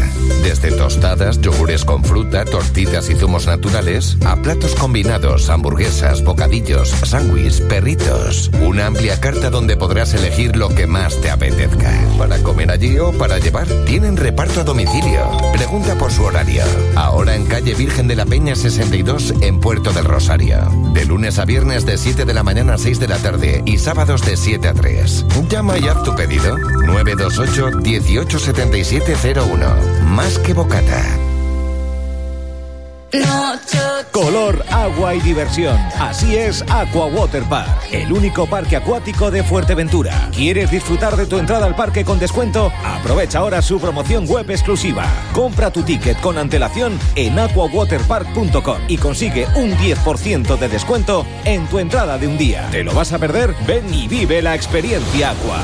[0.44, 7.62] Desde tostadas, yogures con fruta, tortitas y zumos naturales, a platos combinados, hamburguesas, bocadillos, sándwiches,
[7.62, 8.52] perritos.
[8.62, 11.92] Una amplia carta donde podrás elegir lo que más te apetezca.
[12.20, 15.28] Para comer allí o para llevar, tienen reparto a domicilio.
[15.54, 16.64] Pregunta por su horario.
[16.96, 20.70] Ahora en calle Virgen de la Peña 62 en Puerto del Rosario
[21.00, 23.78] de lunes a viernes de 7 de la mañana a 6 de la tarde y
[23.78, 25.26] sábados de 7 a 3.
[25.48, 29.76] Llama y haz tu pedido 928 187701.
[30.04, 31.29] Más que bocata.
[34.12, 35.76] Color, agua y diversión.
[36.00, 40.30] Así es Aqua Water Park, el único parque acuático de Fuerteventura.
[40.32, 42.72] ¿Quieres disfrutar de tu entrada al parque con descuento?
[42.84, 45.06] Aprovecha ahora su promoción web exclusiva.
[45.34, 51.80] Compra tu ticket con antelación en aquawaterpark.com y consigue un 10% de descuento en tu
[51.80, 52.68] entrada de un día.
[52.72, 53.56] ¿Te lo vas a perder?
[53.66, 55.64] Ven y vive la experiencia Aqua.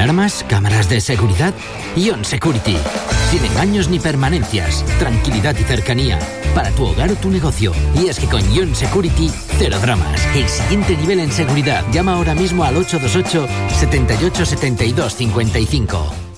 [0.00, 1.52] Alarmas, cámaras de seguridad.
[1.94, 2.74] Ion Security.
[3.30, 6.18] Sin engaños ni permanencias, tranquilidad y cercanía
[6.54, 7.74] para tu hogar o tu negocio.
[7.94, 10.26] Y es que con Ion Security, cero dramas.
[10.34, 11.84] El siguiente nivel en seguridad.
[11.92, 13.46] Llama ahora mismo al 828
[13.78, 16.29] 78 72 55.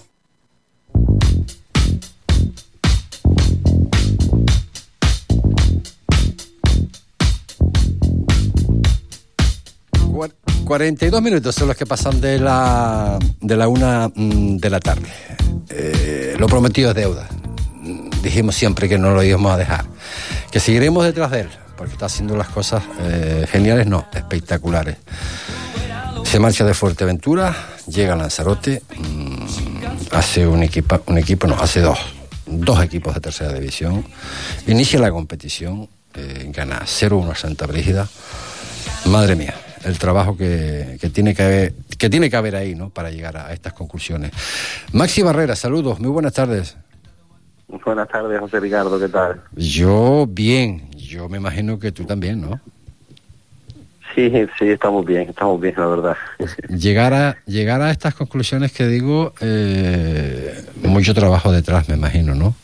[10.73, 15.07] 42 minutos son los que pasan de la, de la una mm, de la tarde.
[15.69, 17.29] Eh, lo prometido es deuda.
[18.23, 19.85] Dijimos siempre que no lo íbamos a dejar.
[20.51, 24.97] Que seguiremos detrás de él, porque está haciendo las cosas eh, geniales, no, espectaculares.
[26.25, 27.55] Se marcha de Fuerteventura,
[27.87, 29.45] llega a Lanzarote, mm,
[30.13, 31.99] hace un equipo, un equipo, no, hace dos,
[32.47, 34.07] dos equipos de tercera división,
[34.67, 38.09] inicia la competición, eh, gana 0-1 a Santa Brígida.
[39.05, 39.55] Madre mía,
[39.85, 42.91] el trabajo que, tiene que haber, que tiene que haber ahí, ¿no?
[42.91, 44.33] Para llegar a, estas conclusiones.
[44.93, 46.77] Maxi Barrera, saludos, muy buenas tardes.
[47.85, 49.41] Buenas tardes, José Ricardo, ¿qué tal?
[49.57, 52.61] Yo bien, yo me imagino que tú también, ¿no?
[54.15, 56.17] Sí, sí, estamos bien, estamos bien, la verdad.
[56.69, 62.55] Llegar a, llegar a estas conclusiones que digo, eh, mucho trabajo detrás, me imagino, ¿no?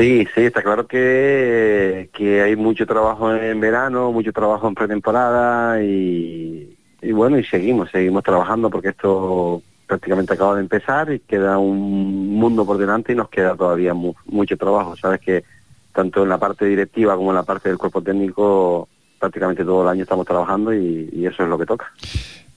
[0.00, 5.82] Sí, sí, está claro que, que hay mucho trabajo en verano, mucho trabajo en pretemporada
[5.82, 6.74] y,
[7.12, 12.64] bueno, y seguimos, seguimos trabajando porque esto prácticamente acaba de empezar y queda un mundo
[12.64, 14.96] por delante y nos queda todavía mucho trabajo.
[14.96, 15.44] Sabes que
[15.92, 19.88] tanto en la parte directiva como en la parte del cuerpo técnico prácticamente todo el
[19.88, 21.92] año estamos trabajando y eso es lo que toca.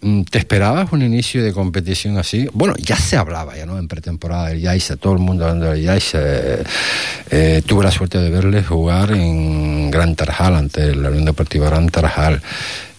[0.04, 2.50] Mm, ¿Te esperabas un inicio de competición así?
[2.52, 3.78] Bueno, ya se hablaba ya, ¿no?
[3.78, 6.20] En pretemporada del Yaiza, todo el mundo hablando del Yaiza.
[6.22, 6.64] Eh,
[7.32, 11.88] eh, tuve la suerte de verles jugar en Gran Tarajal, ante la Unión Deportiva Gran
[11.88, 12.42] Tarajal.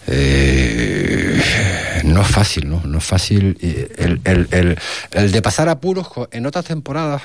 [0.07, 1.41] Eh,
[2.05, 2.81] no es fácil, ¿no?
[2.85, 3.55] No es fácil.
[3.61, 4.79] El, el, el,
[5.11, 7.21] el de pasar apuros en otras temporadas,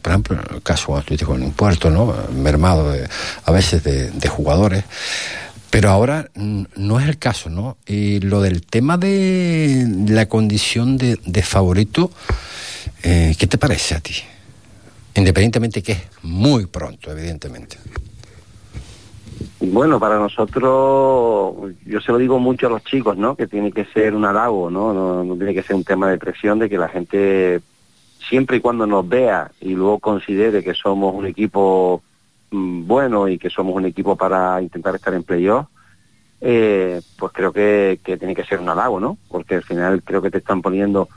[0.00, 2.14] por ejemplo, en el caso cuando estuviste con un puerto, ¿no?
[2.34, 2.94] Mermado
[3.44, 4.84] a veces de, de jugadores.
[5.70, 7.76] Pero ahora no es el caso, ¿no?
[7.86, 12.10] Y lo del tema de la condición de, favorito,
[13.04, 14.14] eh, ¿qué te parece a ti?
[15.14, 17.78] Independientemente que es muy pronto, evidentemente.
[19.60, 23.36] Bueno, para nosotros, yo se lo digo mucho a los chicos, ¿no?
[23.36, 25.22] Que tiene que ser un halago, ¿no?
[25.24, 27.60] No, tiene que ser un tema de presión de que la gente
[28.28, 32.02] siempre y cuando nos vea y luego considere que somos un equipo
[32.50, 35.66] bueno y que somos un equipo para intentar estar en playoff,
[36.40, 39.18] eh, pues creo que, tiene que ser un halago, ¿no?
[39.28, 41.08] Porque al final creo que te están poniendo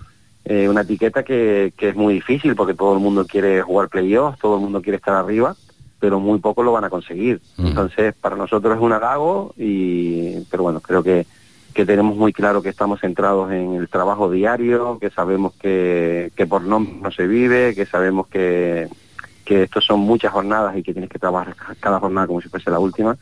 [0.45, 4.55] eh, una etiqueta que, es muy difícil porque todo el mundo quiere jugar playoff, todo
[4.55, 5.55] el mundo quiere estar arriba,
[5.99, 7.41] pero muy poco lo van a conseguir.
[7.57, 7.67] Mm.
[7.67, 11.25] Entonces, para nosotros es un halago, y, pero bueno, creo que
[11.73, 16.45] que tenemos muy claro que estamos centrados en el trabajo diario, que sabemos que, que
[16.45, 18.87] por no, no se vive, que sabemos que,
[19.43, 22.71] que estos son muchas jornadas y que tienes que trabajar cada jornada como si fuese
[22.71, 23.17] la última.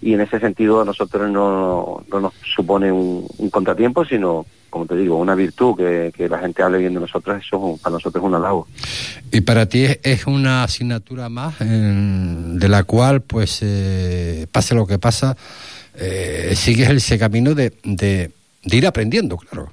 [0.00, 4.96] Y en ese sentido a nosotros no, no nos supone un, contratiempo, sino, como te
[4.96, 8.26] digo, una virtud que, que la gente hable bien de nosotros, eso para nosotros es
[8.26, 8.66] un halago.
[9.30, 14.98] Y para ti es, una asignatura más de la cual, pues, eh, pase lo que
[14.98, 15.36] pasa,
[15.94, 18.32] eh, sigues ese camino de, de,
[18.64, 19.72] ir aprendiendo, claro.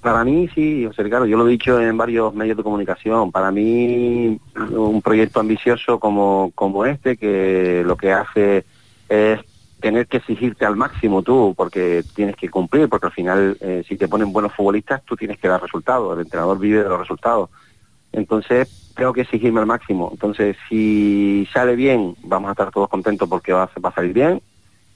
[0.00, 3.50] Para mí sí, José Ricardo, yo lo he dicho en varios medios de comunicación, para
[3.50, 4.38] mí
[4.70, 8.64] un proyecto ambicioso como, como este, que lo que hace
[9.08, 9.40] es
[9.80, 13.96] tener que exigirte al máximo tú, porque tienes que cumplir, porque al final eh, si
[13.96, 17.50] te ponen buenos futbolistas, tú tienes que dar resultados, el entrenador vive de los resultados.
[18.12, 20.10] Entonces, tengo que exigirme al máximo.
[20.12, 24.42] Entonces, si sale bien, vamos a estar todos contentos porque va, a salir bien.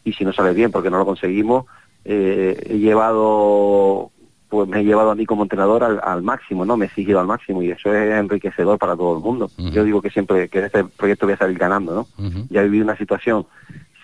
[0.05, 1.67] Y si no sale bien porque no lo conseguimos,
[2.05, 4.11] eh, he llevado,
[4.53, 6.77] pues me he llevado a mí como entrenador al, máximo, ¿no?
[6.77, 9.51] Me he exigido al máximo y eso es enriquecedor para todo el mundo.
[9.57, 12.07] Yo digo que siempre que este proyecto voy a salir ganando, ¿no?
[12.51, 13.47] Ya he vivido una situación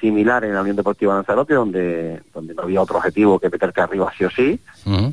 [0.01, 4.11] similar en la Unión Deportiva Lanzarote, donde, donde no había otro objetivo que meterte arriba
[4.17, 4.59] sí o sí.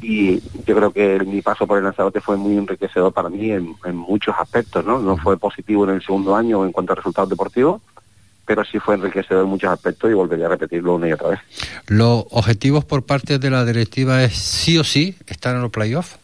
[0.01, 3.75] Y yo creo que mi paso por el Lanzarote fue muy enriquecedor para mí en,
[3.93, 4.99] muchos aspectos, ¿no?
[4.99, 7.81] No fue positivo en el segundo año en cuanto a resultados deportivos,
[8.45, 11.39] pero sí fue enriquecedor en muchos aspectos y volvería a repetirlo una y otra vez.
[11.87, 16.19] ¿Los objetivos por parte de la directiva es sí o sí estar en los playoffs?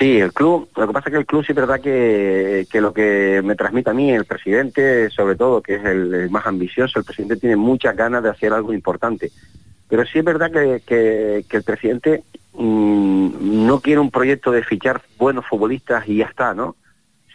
[0.00, 2.94] Sí, el club, lo que pasa es que el club sí es verdad que, lo
[2.94, 7.04] que me transmite a mí el presidente, sobre todo, que es el, más ambicioso, el
[7.04, 9.30] presidente tiene muchas ganas de hacer algo importante.
[9.88, 12.22] Pero sí es verdad que, el presidente
[12.54, 16.76] mm, no quiere un proyecto de fichar buenos futbolistas y ya está, ¿no?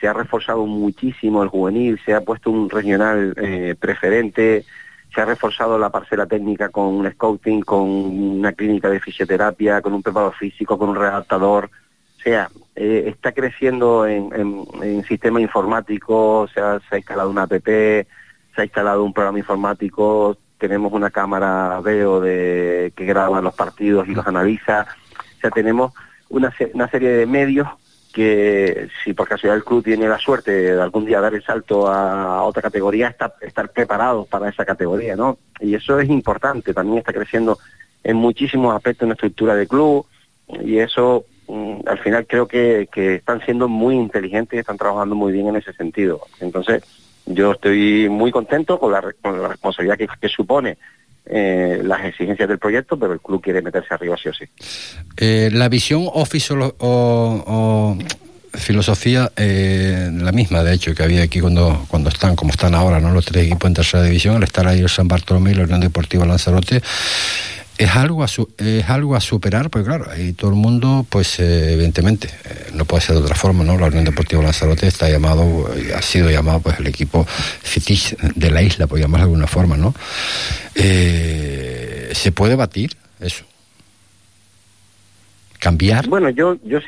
[0.06, 4.64] Se ha reforzado muchísimo el juvenil, se ha puesto un regional eh, preferente,
[5.12, 9.94] se ha reforzado la parcela técnica con un scouting, con una clínica de fisioterapia, con
[9.94, 11.72] un preparador físico, con un redactador
[12.26, 18.08] sea, eh, está creciendo en, sistema informático, se ha, se ha instalado una app, se
[18.58, 24.16] ha instalado un programa informático, tenemos una cámara veo de que graba los partidos y
[24.16, 24.88] los analiza,
[25.38, 25.94] o sea, tenemos
[26.30, 27.68] una, una serie de medios
[28.16, 31.88] que si por casualidad el club tiene la suerte de algún día dar el salto
[31.88, 35.38] a otra categoría, estar preparados para esa categoría, ¿no?
[35.60, 37.60] Y eso es importante, también está creciendo
[38.04, 40.06] en muchísimos aspectos en la estructura del club
[40.48, 45.32] y eso Mm, al final creo que, están siendo muy inteligentes y están trabajando muy
[45.32, 46.22] bien en ese sentido.
[46.40, 46.84] Entonces,
[47.26, 50.78] yo estoy muy contento con la, responsabilidad que, supone
[51.28, 54.46] eh, las exigencias del proyecto, pero el club quiere meterse arriba sí o sí.
[55.18, 56.26] Eh, la visión o,
[56.80, 57.98] o
[58.58, 63.00] filosofía eh, la misma, de hecho, que había aquí cuando, cuando están, como están ahora,
[63.00, 63.12] ¿no?
[63.12, 65.82] Los tres equipos en tercera división, al estar ahí el San Bartolomé y la Unión
[65.82, 66.82] Deportiva Lanzarote,
[67.78, 71.74] es algo a es algo a superar porque claro ahí todo el mundo pues eh,
[71.74, 75.70] evidentemente eh, no puede ser de otra forma no la Unión Deportiva Lanzarote está llamado
[75.96, 79.76] ha sido llamado pues el equipo fetiche de la isla por llamarlo de alguna forma
[79.76, 79.94] no
[80.76, 83.44] eh, se puede batir eso
[85.60, 86.80] cambiar bueno yo yo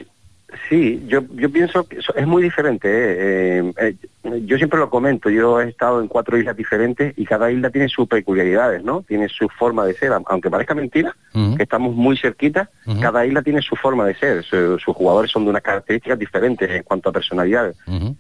[0.69, 2.87] Sí, yo, yo pienso que es muy diferente.
[2.87, 3.73] ¿eh?
[3.77, 7.51] Eh, eh, yo siempre lo comento, yo he estado en cuatro islas diferentes y cada
[7.51, 9.01] isla tiene sus peculiaridades, ¿no?
[9.01, 12.69] Tiene su forma de ser, aunque parezca mentira, que estamos muy cerquita,
[13.01, 16.83] cada isla tiene su forma de ser, sus jugadores son de unas características diferentes en
[16.83, 17.73] cuanto a personalidad.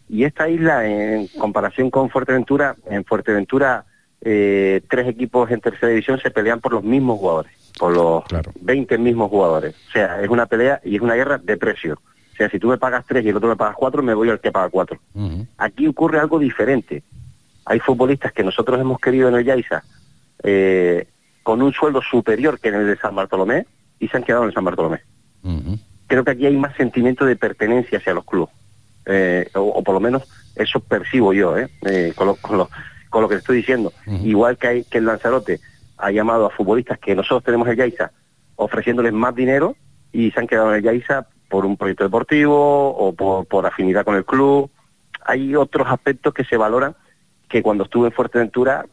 [0.09, 3.85] Y esta isla, en comparación con Fuerteventura, en Fuerteventura
[4.19, 8.23] tres equipos en tercera división se pelean por los mismos jugadores, por los
[8.61, 9.75] 20 mismos jugadores.
[9.89, 11.99] O sea, es una pelea y es una guerra de precio.
[12.37, 14.29] O sea, si tú me pagas tres y el otro me pagas cuatro, me voy
[14.29, 14.99] al que paga cuatro.
[15.57, 17.01] Aquí ocurre algo diferente.
[17.65, 19.83] Hay futbolistas que nosotros hemos querido en el Yaiza
[20.43, 21.07] eh,
[21.41, 23.65] con un sueldo superior que en el de San Bartolomé
[23.97, 25.01] y se han quedado en el San Bartolomé.
[26.05, 28.53] Creo que aquí hay más sentimiento de pertenencia hacia los clubes.
[29.07, 31.69] Eh, o, por lo menos eso percibo yo, ¿eh?
[31.87, 32.69] eh con, lo, con, lo,
[33.09, 33.93] con, lo, que estoy diciendo.
[34.05, 35.59] Igual que, hay, que el Lanzarote
[35.97, 38.11] ha llamado a futbolistas que nosotros tenemos en el Yaiza
[38.57, 39.75] ofreciéndoles más dinero
[40.11, 44.15] y se han quedado en el Yaiza por un proyecto deportivo o por, afinidad con
[44.15, 44.69] el club.
[45.25, 46.95] Hay otros aspectos que se valoran
[47.49, 48.85] que cuando estuve en Fuerteventura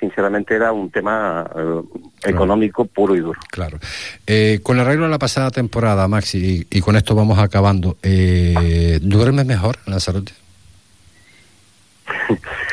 [0.00, 1.82] sinceramente era un tema eh,
[2.24, 3.38] económico puro y duro.
[3.50, 3.78] Claro.
[4.26, 9.46] Eh, con arreglo a la pasada temporada, Maxi, y, con esto vamos acabando, eh, ¿duermes
[9.46, 10.32] mejor, Lanzarote?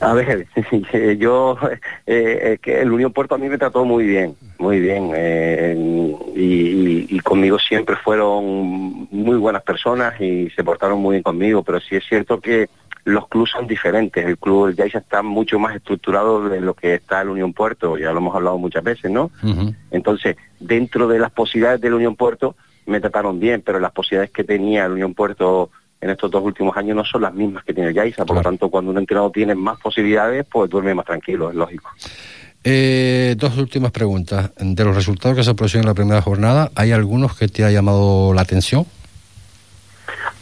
[0.00, 0.46] A ver,
[1.18, 1.58] yo,
[2.06, 5.76] eh, que el Unión Puerto a mí me trató muy bien, muy bien, eh,
[6.34, 11.94] y, conmigo siempre fueron muy buenas personas y se portaron muy bien conmigo, pero sí
[11.94, 12.68] es cierto que
[13.04, 16.94] los clubes son diferentes, el club del Yaisa está mucho más estructurado de lo que
[16.94, 19.30] está el Unión Puerto, ya lo hemos hablado muchas veces, ¿no?
[19.90, 24.44] Entonces, dentro de las posibilidades del Unión Puerto, me trataron bien, pero las posibilidades que
[24.44, 25.70] tenía el Unión Puerto
[26.00, 28.70] en estos dos últimos años no son las mismas que tiene Yaisa, por lo tanto
[28.70, 31.90] cuando un entrenador tiene más posibilidades, pues duerme más tranquilo, es lógico.
[32.64, 34.50] Eh, dos últimas preguntas.
[34.58, 37.70] De los resultados que se produjeron en la primera jornada, ¿hay algunos que te ha
[37.70, 38.86] llamado la atención?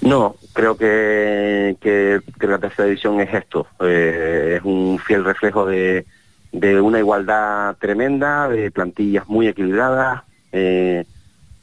[0.01, 6.07] No, creo que, que, la tercera división es esto, eh, es un fiel reflejo de,
[6.53, 10.23] de, una igualdad tremenda, de plantillas muy equilibradas.
[10.53, 11.05] Eh,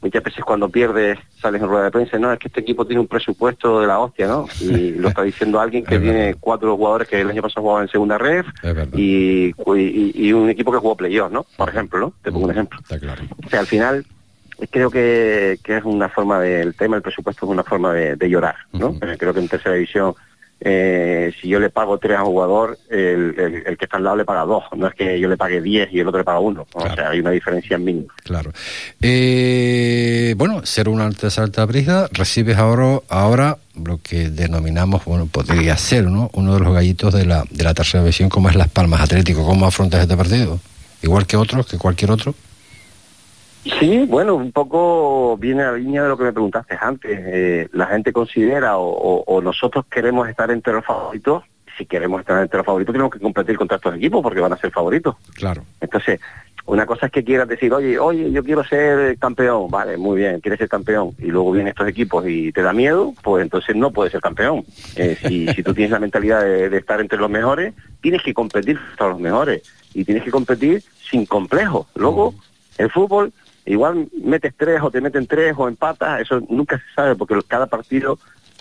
[0.06, 3.00] muchas veces cuando pierdes sales en rueda de prensa, no, es que este equipo tiene
[3.00, 4.46] un presupuesto de la hostia, ¿no?
[4.60, 7.90] Y lo está diciendo alguien que tiene cuatro jugadores que el año pasado jugaban en
[7.90, 8.44] segunda red
[8.94, 11.46] y, y, un equipo que jugó playoff, ¿no?
[11.56, 12.12] Por ejemplo, ¿no?
[12.22, 12.78] Te pongo un ejemplo.
[13.00, 13.22] claro.
[13.44, 14.04] O sea, al final
[14.70, 18.56] creo que, que es una forma del tema, el presupuesto es una forma de, llorar,
[18.72, 18.98] ¿no?
[18.98, 20.14] Creo que en tercera división
[20.60, 23.34] eh, si yo le pago tres a un jugador, el,
[23.78, 24.64] que está al lado le paga dos.
[24.76, 26.66] No es que yo le pague diez y el otro le paga uno.
[26.72, 28.12] O sea, hay una diferencia mínima.
[28.24, 28.52] Claro.
[29.02, 35.76] Eh, bueno, ser una alta alta brisa, recibes ahora, ahora lo que denominamos, bueno, podría
[35.76, 36.30] ser, ¿no?
[36.32, 39.44] Uno de los gallitos de la, de la tercera división, como es Las Palmas Atlético.
[39.44, 40.58] ¿Cómo afrontas este partido?
[41.02, 42.34] Igual que otros, que cualquier otro.
[43.78, 47.18] Sí, bueno, un poco viene a la línea de lo que me preguntaste antes.
[47.20, 51.44] Eh, la gente considera o, nosotros queremos estar entre los favoritos.
[51.76, 54.56] Si queremos estar entre los favoritos, tenemos que competir contra estos equipos porque van a
[54.56, 55.16] ser favoritos.
[55.34, 55.62] Claro.
[55.80, 56.20] Entonces,
[56.64, 59.68] una cosa es que quieras decir, oye, oye, yo quiero ser campeón.
[59.68, 61.10] Vale, muy bien, quieres ser campeón.
[61.18, 64.64] Y luego vienen estos equipos y te da miedo, pues entonces no puedes ser campeón.
[64.96, 68.32] Eh, si, si tú tienes la mentalidad de, de estar entre los mejores, tienes que
[68.32, 69.62] competir contra los mejores.
[69.92, 71.86] Y tienes que competir sin complejo.
[71.94, 72.34] Luego,
[72.78, 73.32] el fútbol
[73.66, 77.66] Igual metes tres o te meten tres o empatas, eso nunca se sabe porque cada
[77.66, 78.18] partido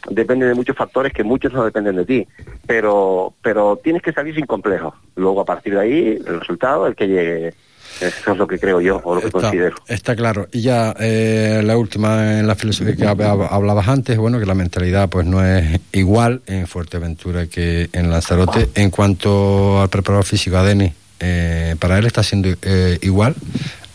[0.10, 2.28] depende de muchos factores que muchos no dependen de ti.
[2.66, 4.95] Pero, pero tienes que salir sin complejo.
[5.16, 7.53] Luego a partir de ahí, el resultado, el que llegue.
[8.01, 9.78] Eso es lo que creo yo o lo que considero.
[9.88, 10.47] Está claro.
[10.51, 15.08] Y ya eh, la última en la filosofía que hablabas antes, bueno, que la mentalidad
[15.08, 18.70] pues no es igual en Fuerteventura que en Lanzarote.
[18.76, 20.91] En cuanto al preparador físico, a Denis,
[21.22, 23.36] eh, para él está siendo eh, igual.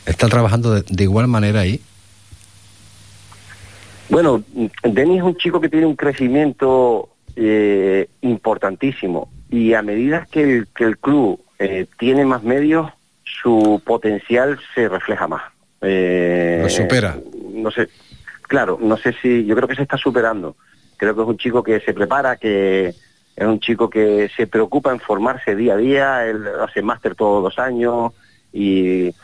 [0.07, 1.81] ¿Está trabajando de, igual manera ahí?
[4.09, 4.43] Bueno,
[4.83, 10.99] Denis es un chico que tiene un crecimiento eh, importantísimo y a medida que el,
[10.99, 12.91] club eh, tiene más medios,
[13.25, 15.43] su potencial se refleja más.
[15.81, 17.19] Eh, Lo supera.
[17.55, 17.89] No sé,
[18.43, 20.57] claro, no sé si, yo creo que se está superando.
[20.97, 22.95] Creo que es un chico que se prepara, que
[23.37, 27.43] es un chico que se preocupa en formarse día a día, él hace máster todos
[27.43, 28.13] los años
[28.53, 29.15] y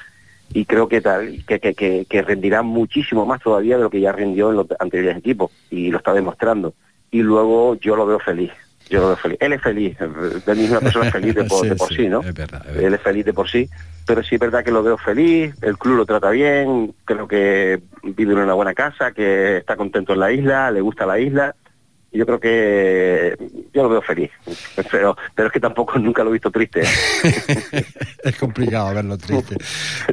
[0.52, 4.12] y creo que tal que, que, que, rendirá muchísimo más todavía de lo que ya
[4.12, 6.74] rindió en los anteriores equipos y lo está demostrando.
[7.10, 8.52] Y luego yo lo veo feliz
[8.88, 9.38] yo lo veo feliz.
[9.40, 13.24] Él es feliz él es una persona feliz de por sí, no él es feliz
[13.24, 13.68] de por sí
[14.06, 17.80] pero sí es verdad que lo veo feliz el club lo trata bien creo que
[18.02, 21.54] vive en una buena casa que está contento en la isla le gusta la isla
[22.12, 23.36] yo creo que
[23.74, 24.30] yo lo veo feliz,
[24.90, 26.82] pero, pero es que tampoco nunca lo he visto triste.
[28.24, 29.56] es complicado verlo triste.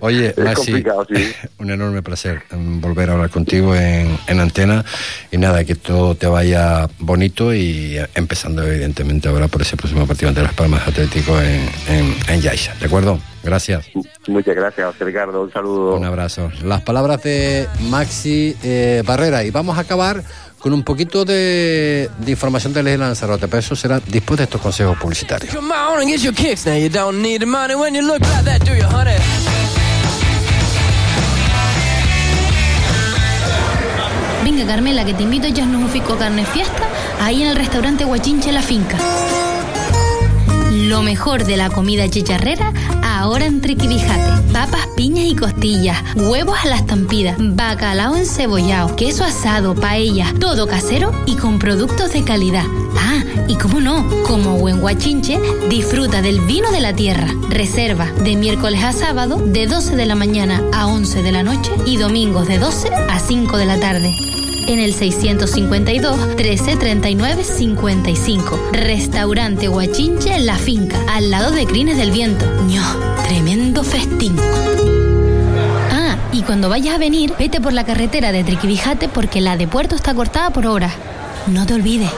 [0.01, 4.83] Oye, es un enorme placer volver a hablar contigo en, en, antena
[5.31, 10.29] y nada, que todo te vaya bonito y empezando evidentemente ahora por ese próximo partido
[10.29, 13.19] ante Las Palmas Atlético en, en, en Yaisa, ¿de acuerdo?
[13.43, 13.89] Gracias.
[14.27, 15.43] Muchas gracias, Ricardo.
[15.43, 15.95] Un saludo.
[15.95, 16.49] Un abrazo.
[16.63, 19.43] Las palabras de Maxi eh, Barrera.
[19.43, 20.23] Y vamos a acabar
[20.63, 24.61] con un poquito de, de información de Ley Lanzarote, pero eso será después de estos
[24.61, 25.53] consejos publicitarios.
[34.45, 36.87] Venga, Carmela, que te invito a echarnos un fico carne fiesta
[37.19, 38.97] ahí en el restaurante Guachinche La Finca.
[40.71, 42.71] Lo mejor de la comida chicharrera
[43.19, 44.51] ahora en Triquibijate.
[44.51, 51.11] Papas, piñas y costillas, huevos a la estampida, bacalao encebollado, queso asado, paella, todo casero
[51.25, 52.65] y con productos de calidad.
[52.97, 55.39] Ah, y cómo no, como buen guachinche,
[55.69, 57.27] disfruta del vino de la tierra.
[57.49, 61.71] Reserva de miércoles a sábado de 12 de la mañana a 11 de la noche
[61.85, 64.42] y domingos de 12 a 5 de la tarde.
[64.67, 68.69] En el 652 1339 55.
[68.71, 72.45] Restaurante Huachinche La Finca, al lado de Crines del Viento.
[72.67, 72.83] ¡Ño!
[73.27, 74.35] Tremendo festín.
[75.91, 79.67] Ah, y cuando vayas a venir, vete por la carretera de Triquibijate porque la de
[79.67, 80.91] Puerto está cortada por hora.
[81.47, 82.09] No te olvides.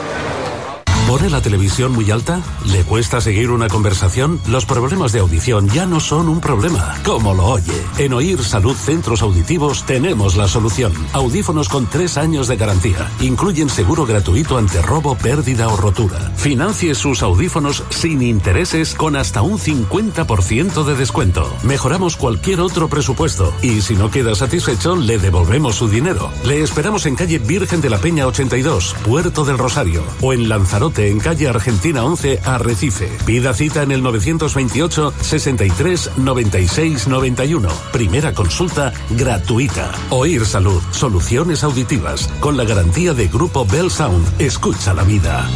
[1.08, 2.42] ¿Pone la televisión muy alta?
[2.66, 4.42] ¿Le cuesta seguir una conversación?
[4.48, 7.80] Los problemas de audición ya no son un problema, como lo oye.
[8.00, 10.94] En Oír Salud Centros Auditivos tenemos la solución.
[11.14, 13.12] Audífonos con tres años de garantía.
[13.22, 16.32] Incluyen seguro gratuito ante robo, pérdida o rotura.
[16.38, 21.56] Financie sus audífonos sin intereses con hasta un 50% de descuento.
[21.62, 26.32] Mejoramos cualquier otro presupuesto y si no queda satisfecho le devolvemos su dinero.
[26.46, 30.95] Le esperamos en calle Virgen de la Peña 82, Puerto del Rosario o en Lanzarote
[30.98, 33.10] en calle Argentina 11, Arrecife.
[33.26, 37.70] Pida cita en el 928 63 96 91.
[37.92, 39.92] Primera consulta gratuita.
[40.10, 40.82] Oír Salud.
[40.92, 42.28] Soluciones auditivas.
[42.40, 44.26] Con la garantía de Grupo Bell Sound.
[44.40, 45.48] Escucha la vida.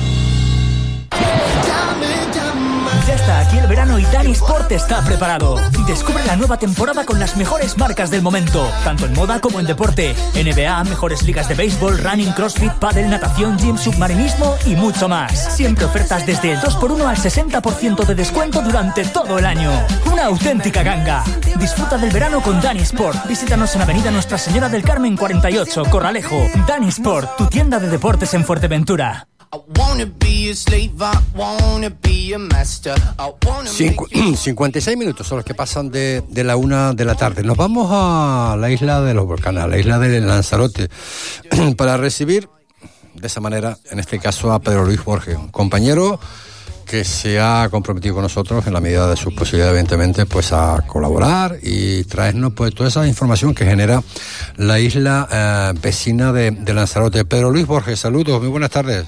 [3.50, 5.56] Aquí el verano y Dani Sport está preparado.
[5.88, 9.66] Descubre la nueva temporada con las mejores marcas del momento, tanto en moda como en
[9.66, 10.16] deporte.
[10.36, 15.56] NBA, mejores ligas de béisbol, running, crossfit, paddle, natación, gym, submarinismo y mucho más.
[15.56, 19.72] Siempre ofertas desde el 2x1 al 60% de descuento durante todo el año.
[20.12, 21.24] Una auténtica ganga.
[21.58, 23.26] Disfruta del verano con Dani Sport.
[23.28, 26.46] Visítanos en Avenida Nuestra Señora del Carmen 48, Corralejo.
[26.68, 29.28] Dani Sport, tu tienda de deportes en Fuerteventura.
[33.72, 37.42] Cincu- 56 minutos son los que pasan de, de la una de la tarde.
[37.44, 40.90] Nos vamos a la isla de los volcanes, a la isla de Lanzarote,
[41.78, 42.48] para recibir
[43.16, 46.20] de esa manera, en este caso, a Pedro Luis Borges, un compañero
[46.86, 50.84] que se ha comprometido con nosotros en la medida de sus posibilidades, evidentemente, pues a
[50.88, 54.02] colaborar y traernos pues toda esa información que genera
[54.58, 55.28] la isla
[55.76, 57.26] eh, vecina de, de Lanzarote.
[57.26, 59.06] Pedro Luis Borges, saludos, muy buenas tardes.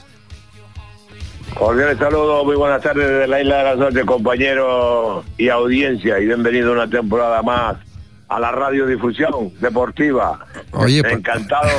[1.57, 6.25] Cordiales saludos, muy buenas tardes desde la isla de las noches, compañeros y audiencia, y
[6.25, 7.75] bienvenido una temporada más
[8.29, 10.39] a la radiodifusión deportiva.
[10.71, 11.69] Oye, encantado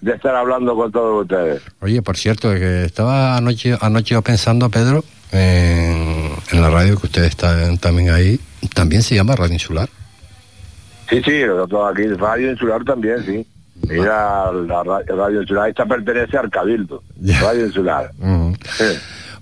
[0.00, 1.62] de estar hablando con todos ustedes.
[1.80, 7.06] Oye, por cierto, que estaba anoche, anoche yo pensando, Pedro, en, en la radio que
[7.06, 8.38] ustedes están también ahí,
[8.74, 9.88] también se llama Radio Insular.
[11.08, 13.46] Sí, sí, nosotros aquí, Radio Insular también, sí.
[13.88, 17.02] Mira, la ra- Radio Insular, esta pertenece al Cabildo,
[17.40, 18.10] Radio Insular.
[18.76, 18.84] Sí.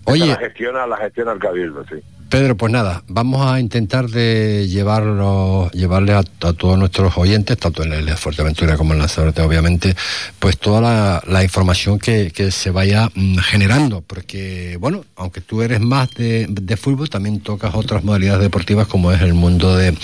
[0.08, 0.26] Oye.
[0.26, 2.02] La gestiona, la gestiona el Cabildo, sí.
[2.28, 7.94] Pedro, pues nada, vamos a intentar de llevarlo, llevarle a, todos nuestros oyentes, tanto en
[7.94, 9.96] el Fuerteventura como en Lanzarote, obviamente,
[10.38, 16.10] pues toda la, información que, se vaya mm, generando, porque, bueno, aunque tú eres más
[16.16, 19.96] de, fútbol, también tocas otras modalidades deportivas como es el mundo de,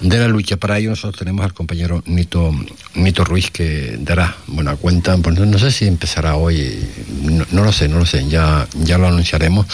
[0.00, 0.56] de la lucha.
[0.56, 2.54] Para ello nosotros tenemos al compañero Nito,
[2.94, 6.78] Nito Ruiz que dará buena cuenta, pues no, no sé si empezará hoy,
[7.22, 9.66] no, no lo sé, no lo sé, ya, ya lo anunciaremos.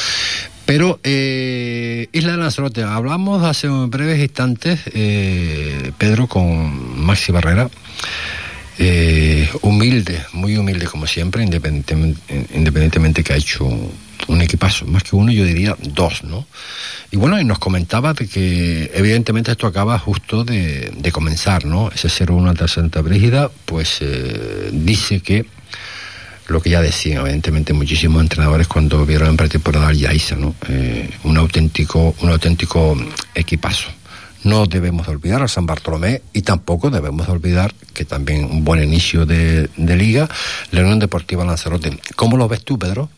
[0.73, 7.69] Pero eh, Isla de Lanzarote, hablamos hace breves instantes, eh, Pedro, con Maxi Barrera,
[8.79, 15.15] eh, humilde, muy humilde como siempre, independientemente, independientemente que ha hecho un equipazo, más que
[15.15, 16.47] uno, yo diría dos, ¿no?
[17.11, 21.91] Y bueno, y nos comentaba de que evidentemente esto acaba justo de, comenzar, ¿no?
[21.95, 24.01] Ese 0-1 ante Santa Brígida, pues
[24.73, 25.45] dice que
[26.49, 30.55] lo que ya decían, evidentemente, muchísimos entrenadores cuando vieron en pretemporada al Yaiza, ¿no?
[30.69, 32.97] Eh, un auténtico, un auténtico
[33.35, 33.91] equipazo.
[34.45, 38.65] No debemos de olvidar a San Bartolomé y tampoco debemos de olvidar que también un
[38.65, 40.29] buen inicio de, liga,
[40.73, 41.97] la Unión Deportiva Lanzarote.
[42.17, 43.09] ¿Cómo lo ves tú, Pedro?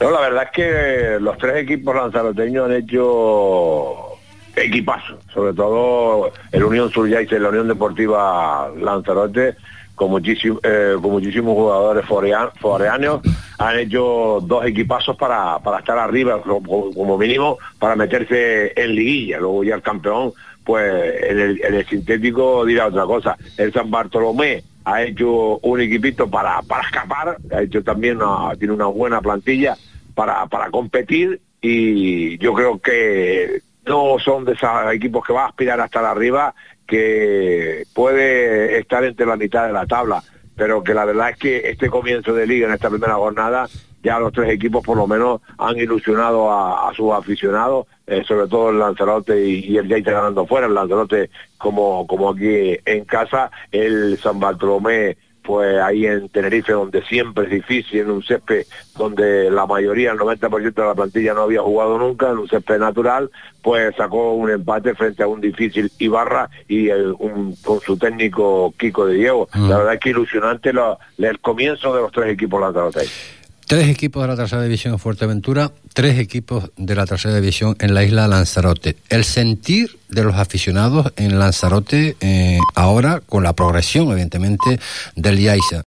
[0.00, 4.16] No, la verdad es que los tres equipos lanzaroteños han hecho
[4.56, 9.56] equipazo, sobre todo el Unión Suryaise y la Unión Deportiva Lanzarote,
[10.00, 13.20] con, muchísimo, eh, con muchísimos jugadores forea- foreanos,
[13.58, 19.38] han hecho dos equipazos para, para estar arriba, como, mínimo, para meterse en liguilla.
[19.40, 20.32] Luego ya el campeón,
[20.64, 23.36] pues en el, sintético dirá otra cosa.
[23.58, 28.20] El San Bartolomé ha hecho un equipito para, para escapar, ha hecho también
[28.58, 29.76] tiene una buena plantilla
[30.14, 35.48] para, para competir y yo creo que no son de esos equipos que va a
[35.48, 36.54] aspirar a estar arriba,
[36.90, 40.24] que puede estar entre la mitad de la tabla,
[40.56, 43.68] pero que la verdad es que este comienzo de liga en esta primera jornada,
[44.02, 48.70] ya los tres equipos por lo menos han ilusionado a, sus aficionados, eh, sobre todo
[48.70, 54.18] el Lanzarote y, el Yaita ganando fuera, el Lanzarote como, como aquí en casa, el
[54.18, 58.66] San Bartolomé pues ahí en Tenerife, donde siempre es difícil, en un césped
[58.96, 62.78] donde la mayoría, el 90% de la plantilla no había jugado nunca, en un césped
[62.78, 63.30] natural,
[63.62, 68.72] pues sacó un empate frente a un difícil Ibarra y el- un- con su técnico
[68.78, 69.48] Kiko de Diego.
[69.68, 73.39] La verdad es que ilusionante lo- el comienzo de los tres equipos lanzaroteños.
[73.70, 77.94] Tres equipos de la tercera división en Fuerteventura, tres equipos de la tercera división en
[77.94, 78.96] la isla de Lanzarote.
[79.08, 84.80] El sentir de los aficionados en Lanzarote eh, ahora con la progresión, evidentemente,
[85.14, 85.84] del Yaiza.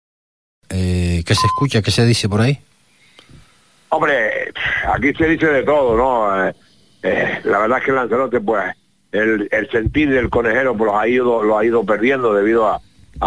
[0.69, 1.82] Eh, ¿Qué se escucha?
[1.82, 2.59] ¿Qué se dice por ahí?
[3.88, 4.51] Hombre,
[4.93, 6.49] aquí se dice de todo, ¿no?
[6.49, 8.75] Eh, la verdad es que Lanzarote, pues,
[9.13, 12.82] el, sentir del conejero pues, lo ha ido, perdiendo debido a,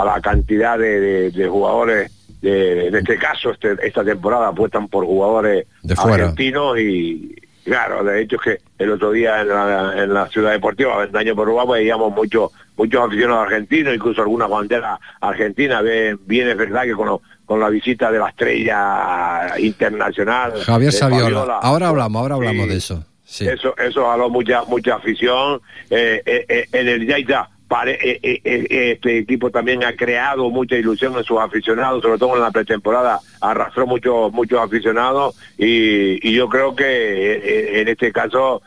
[0.05, 2.13] la cantidad de jugadores,
[2.43, 6.25] de, en este caso, este- esta temporada apuestan por jugadores De fuera.
[6.25, 7.35] argentinos y,
[7.65, 11.35] claro, de hecho es que el otro día en la, en la ciudad deportiva, Vendaño
[11.37, 15.83] por Uruguay, veíamos muchos muchos aficionados argentinos, incluso algunas banderas argentinas.
[15.85, 20.53] Bien, bien es verdad que con, lo- con la visita de la estrella internacional.
[20.65, 21.25] Javier Saviola.
[21.25, 23.05] Fabiola, Ahora hablamos, ahora hablamos de eso.
[23.25, 23.47] Sí.
[23.49, 25.61] Eso, eso jaló mucha, mucha afición.
[25.91, 27.51] Eh, eh, eh, en el Yaita,
[27.85, 32.35] eh, eh, eh, este equipo también ha creado mucha ilusión en sus aficionados, sobre todo
[32.37, 38.63] en la pretemporada, arrastró muchos muchos aficionados y, yo creo que en este caso,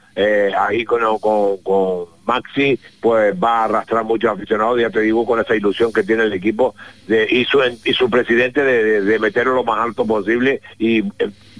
[0.57, 5.39] ahí con, con, con Maxi, pues va a arrastrar muchos aficionados, ya te digo, con
[5.39, 6.75] esa ilusión que tiene el equipo
[7.07, 10.61] de, y, su, y su presidente de, de- meterlo lo más alto posible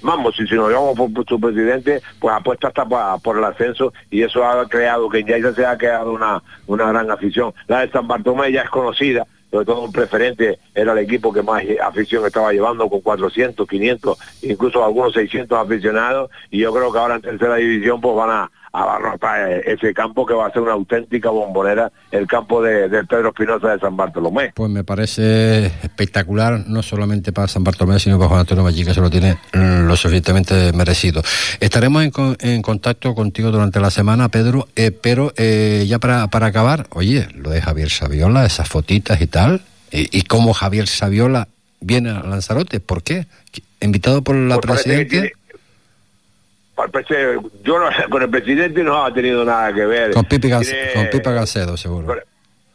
[0.05, 3.43] vamos, si, si nos llevamos por, por su presidente, pues apuesta hasta pa- por el
[3.43, 7.53] ascenso y eso ha creado que Yaiza se ha creado una, una gran afición.
[7.67, 11.41] La de San Bartolomé ya es conocida, sobre todo un preferente era el equipo que
[11.41, 16.99] más afición estaba llevando con 400, 500, incluso algunos 600 aficionados y yo creo que
[16.99, 18.51] ahora en tercera división pues van a
[18.81, 23.03] abarrotar eh, ese campo que va a ser una auténtica bombonera, el campo de, de
[23.05, 24.51] Pedro Espinosa de San Bartolomé.
[24.55, 28.93] Pues me parece espectacular, no solamente para San Bartolomé, sino para Juan Antonio Valli, que
[28.93, 31.21] se lo tiene mm, lo suficientemente merecido.
[31.59, 36.27] Estaremos en, con- en contacto contigo durante la semana, Pedro, eh, pero eh, ya para,
[36.27, 39.61] para acabar, oye, lo de Javier Saviola, esas fotitas y tal,
[39.91, 41.47] y, y cómo Javier Saviola
[41.79, 43.27] viene a Lanzarote, ¿por qué?
[43.81, 45.27] Invitado por la Pues presidenta.
[47.63, 50.11] Yo no- con el presidente no ha tenido nada que ver.
[50.11, 52.07] Con Pipi, Gan- Tiene- con Pipa Gancedo, seguro.
[52.07, 52.19] con,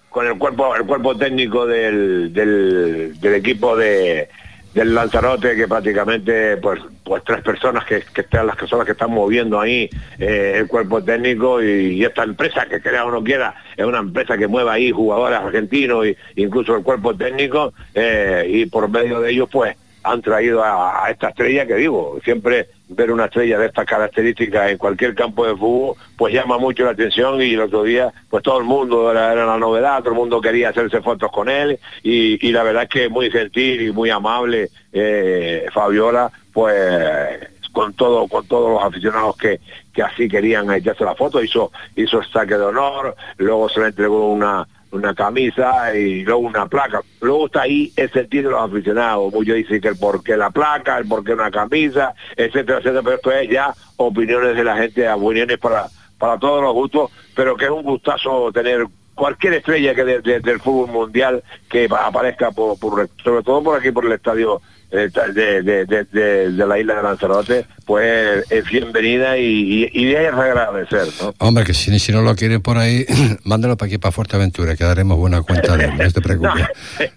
[0.08, 4.28] con el cuerpo el cuerpo técnico del, del, del equipo de
[4.74, 8.86] del Lanzarote que prácticamente pues pues tres personas que, que están las que son las
[8.86, 13.10] que están moviendo ahí eh, el cuerpo técnico y, y esta empresa que crea o
[13.10, 17.72] no quiera es una empresa que mueve ahí jugadores argentinos e incluso el cuerpo técnico
[17.94, 22.68] eh, y por medio de ellos pues han traído a, esta estrella que digo, siempre
[22.88, 26.90] ver una estrella de estas características en cualquier campo de fútbol, pues llama mucho la
[26.90, 30.18] atención y el otro día, pues todo el mundo era, era la novedad, todo el
[30.18, 34.10] mundo quería hacerse fotos con él y, la verdad es que muy gentil y muy
[34.10, 39.60] amable eh, Fabiola, pues con todo con todos los aficionados que,
[39.92, 44.28] que así querían echarse la foto, hizo hizo saque de honor, luego se le entregó
[44.32, 47.00] una una camisa y luego una placa.
[47.20, 49.32] Luego está ahí el sentir de los aficionados.
[49.32, 53.02] Muchos dicen que el por qué la placa, el por qué una camisa, etcétera, etcétera.
[53.02, 55.86] Pero esto es ya opiniones de la gente, opiniones para,
[56.18, 60.40] para todos los gustos, pero que es un gustazo tener cualquier estrella que de- de-
[60.40, 64.60] del fútbol mundial que pa- aparezca por, por- sobre todo por aquí por el estadio
[64.90, 70.14] de, de- de- de- de la isla de Lanzarote, pues es bienvenida y, y, y
[70.14, 71.34] es agradecer, ¿no?
[71.38, 73.04] Hombre, que si, si no lo quieren por ahí,
[73.44, 76.66] mándalo para aquí, para Fuerteventura, que daremos buena cuenta de él, no te preocupes.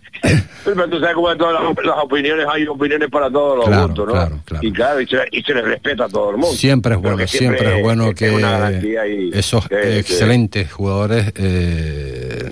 [0.63, 3.87] Pero tú sabes cómo en todas las, las opiniones hay opiniones para todos los Claro,
[3.87, 4.13] gustos, ¿no?
[4.45, 6.55] claro, Y claro, y se, y se les respeta a todo el mundo.
[6.55, 12.42] Siempre es bueno, siempre, es bueno que es esos que- excelentes jugadores, eh,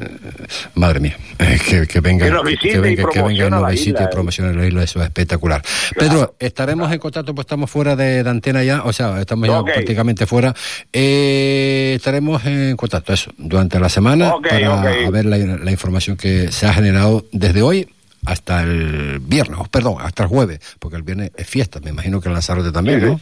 [0.76, 3.70] madre mía, eh, que, que vengan, Que nos que, visite y que vengan y nos
[3.70, 5.62] visite isla, y promocione la isla, eso es espectacular.
[5.98, 9.64] Pedro, estaremos en contacto, pues estamos fuera de, de antena ya, o sea, estamos ya
[9.64, 10.54] prácticamente fuera.
[10.92, 16.68] Eh, estaremos en contacto, eso, durante la semana para ver la, la información que se
[16.68, 17.88] ha generado desde hoy
[18.26, 22.28] hasta el viernes, perdón, hasta el jueves, porque el viernes es fiesta, me imagino que
[22.30, 23.20] en Lanzarote también, ¿no?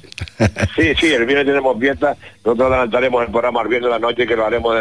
[0.76, 2.18] Sí, sí, el viernes tenemos fiesta.
[2.43, 4.76] Nosotros adelantaremos el programa el viernes de la noche que lo haremos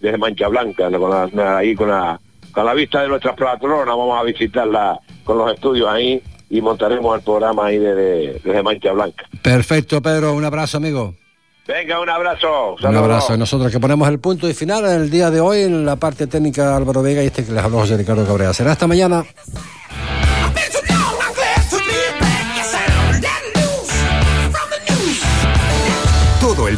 [0.00, 2.20] desde Mancha Blanca, con la- ahí con la,
[2.52, 3.86] con la vista de nuestras patronas.
[3.86, 8.92] Vamos a visitarla con los estudios ahí y montaremos el programa ahí desde, desde Mancha
[8.92, 9.24] Blanca.
[9.42, 11.14] Perfecto, Pedro, un abrazo, amigo.
[11.66, 12.76] Venga, un abrazo.
[12.82, 13.36] Un abrazo.
[13.38, 16.26] Nosotros que ponemos el punto y final en el día de hoy en la parte
[16.26, 18.52] técnica Álvaro Vega y este que les habló José Ricardo Cabrera.
[18.52, 19.24] Será hasta mañana.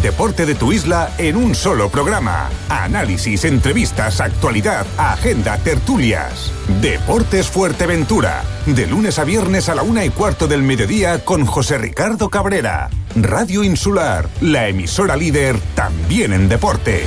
[0.07, 2.49] Deporte de tu isla en un solo programa.
[2.69, 6.53] Análisis, entrevistas, actualidad, agenda, tertulias.
[6.81, 8.45] Deportes Fuerteventura.
[8.67, 12.89] De lunes a viernes a la una y cuarto del mediodía con José Ricardo Cabrera.
[13.17, 17.03] Radio Insular, la emisora líder también en deporte.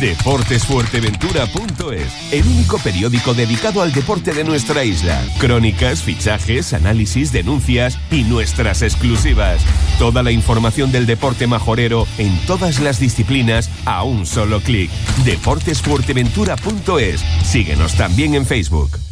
[0.00, 5.20] Deportesfuerteventura.es, el único periódico dedicado al deporte de nuestra isla.
[5.38, 9.62] Crónicas, fichajes, análisis, denuncias y nuestras exclusivas.
[9.98, 14.90] Toda la información del deporte majorero en todas las disciplinas a un solo clic.
[15.24, 17.20] Deportesfuerteventura.es.
[17.44, 19.11] Síguenos también en Facebook.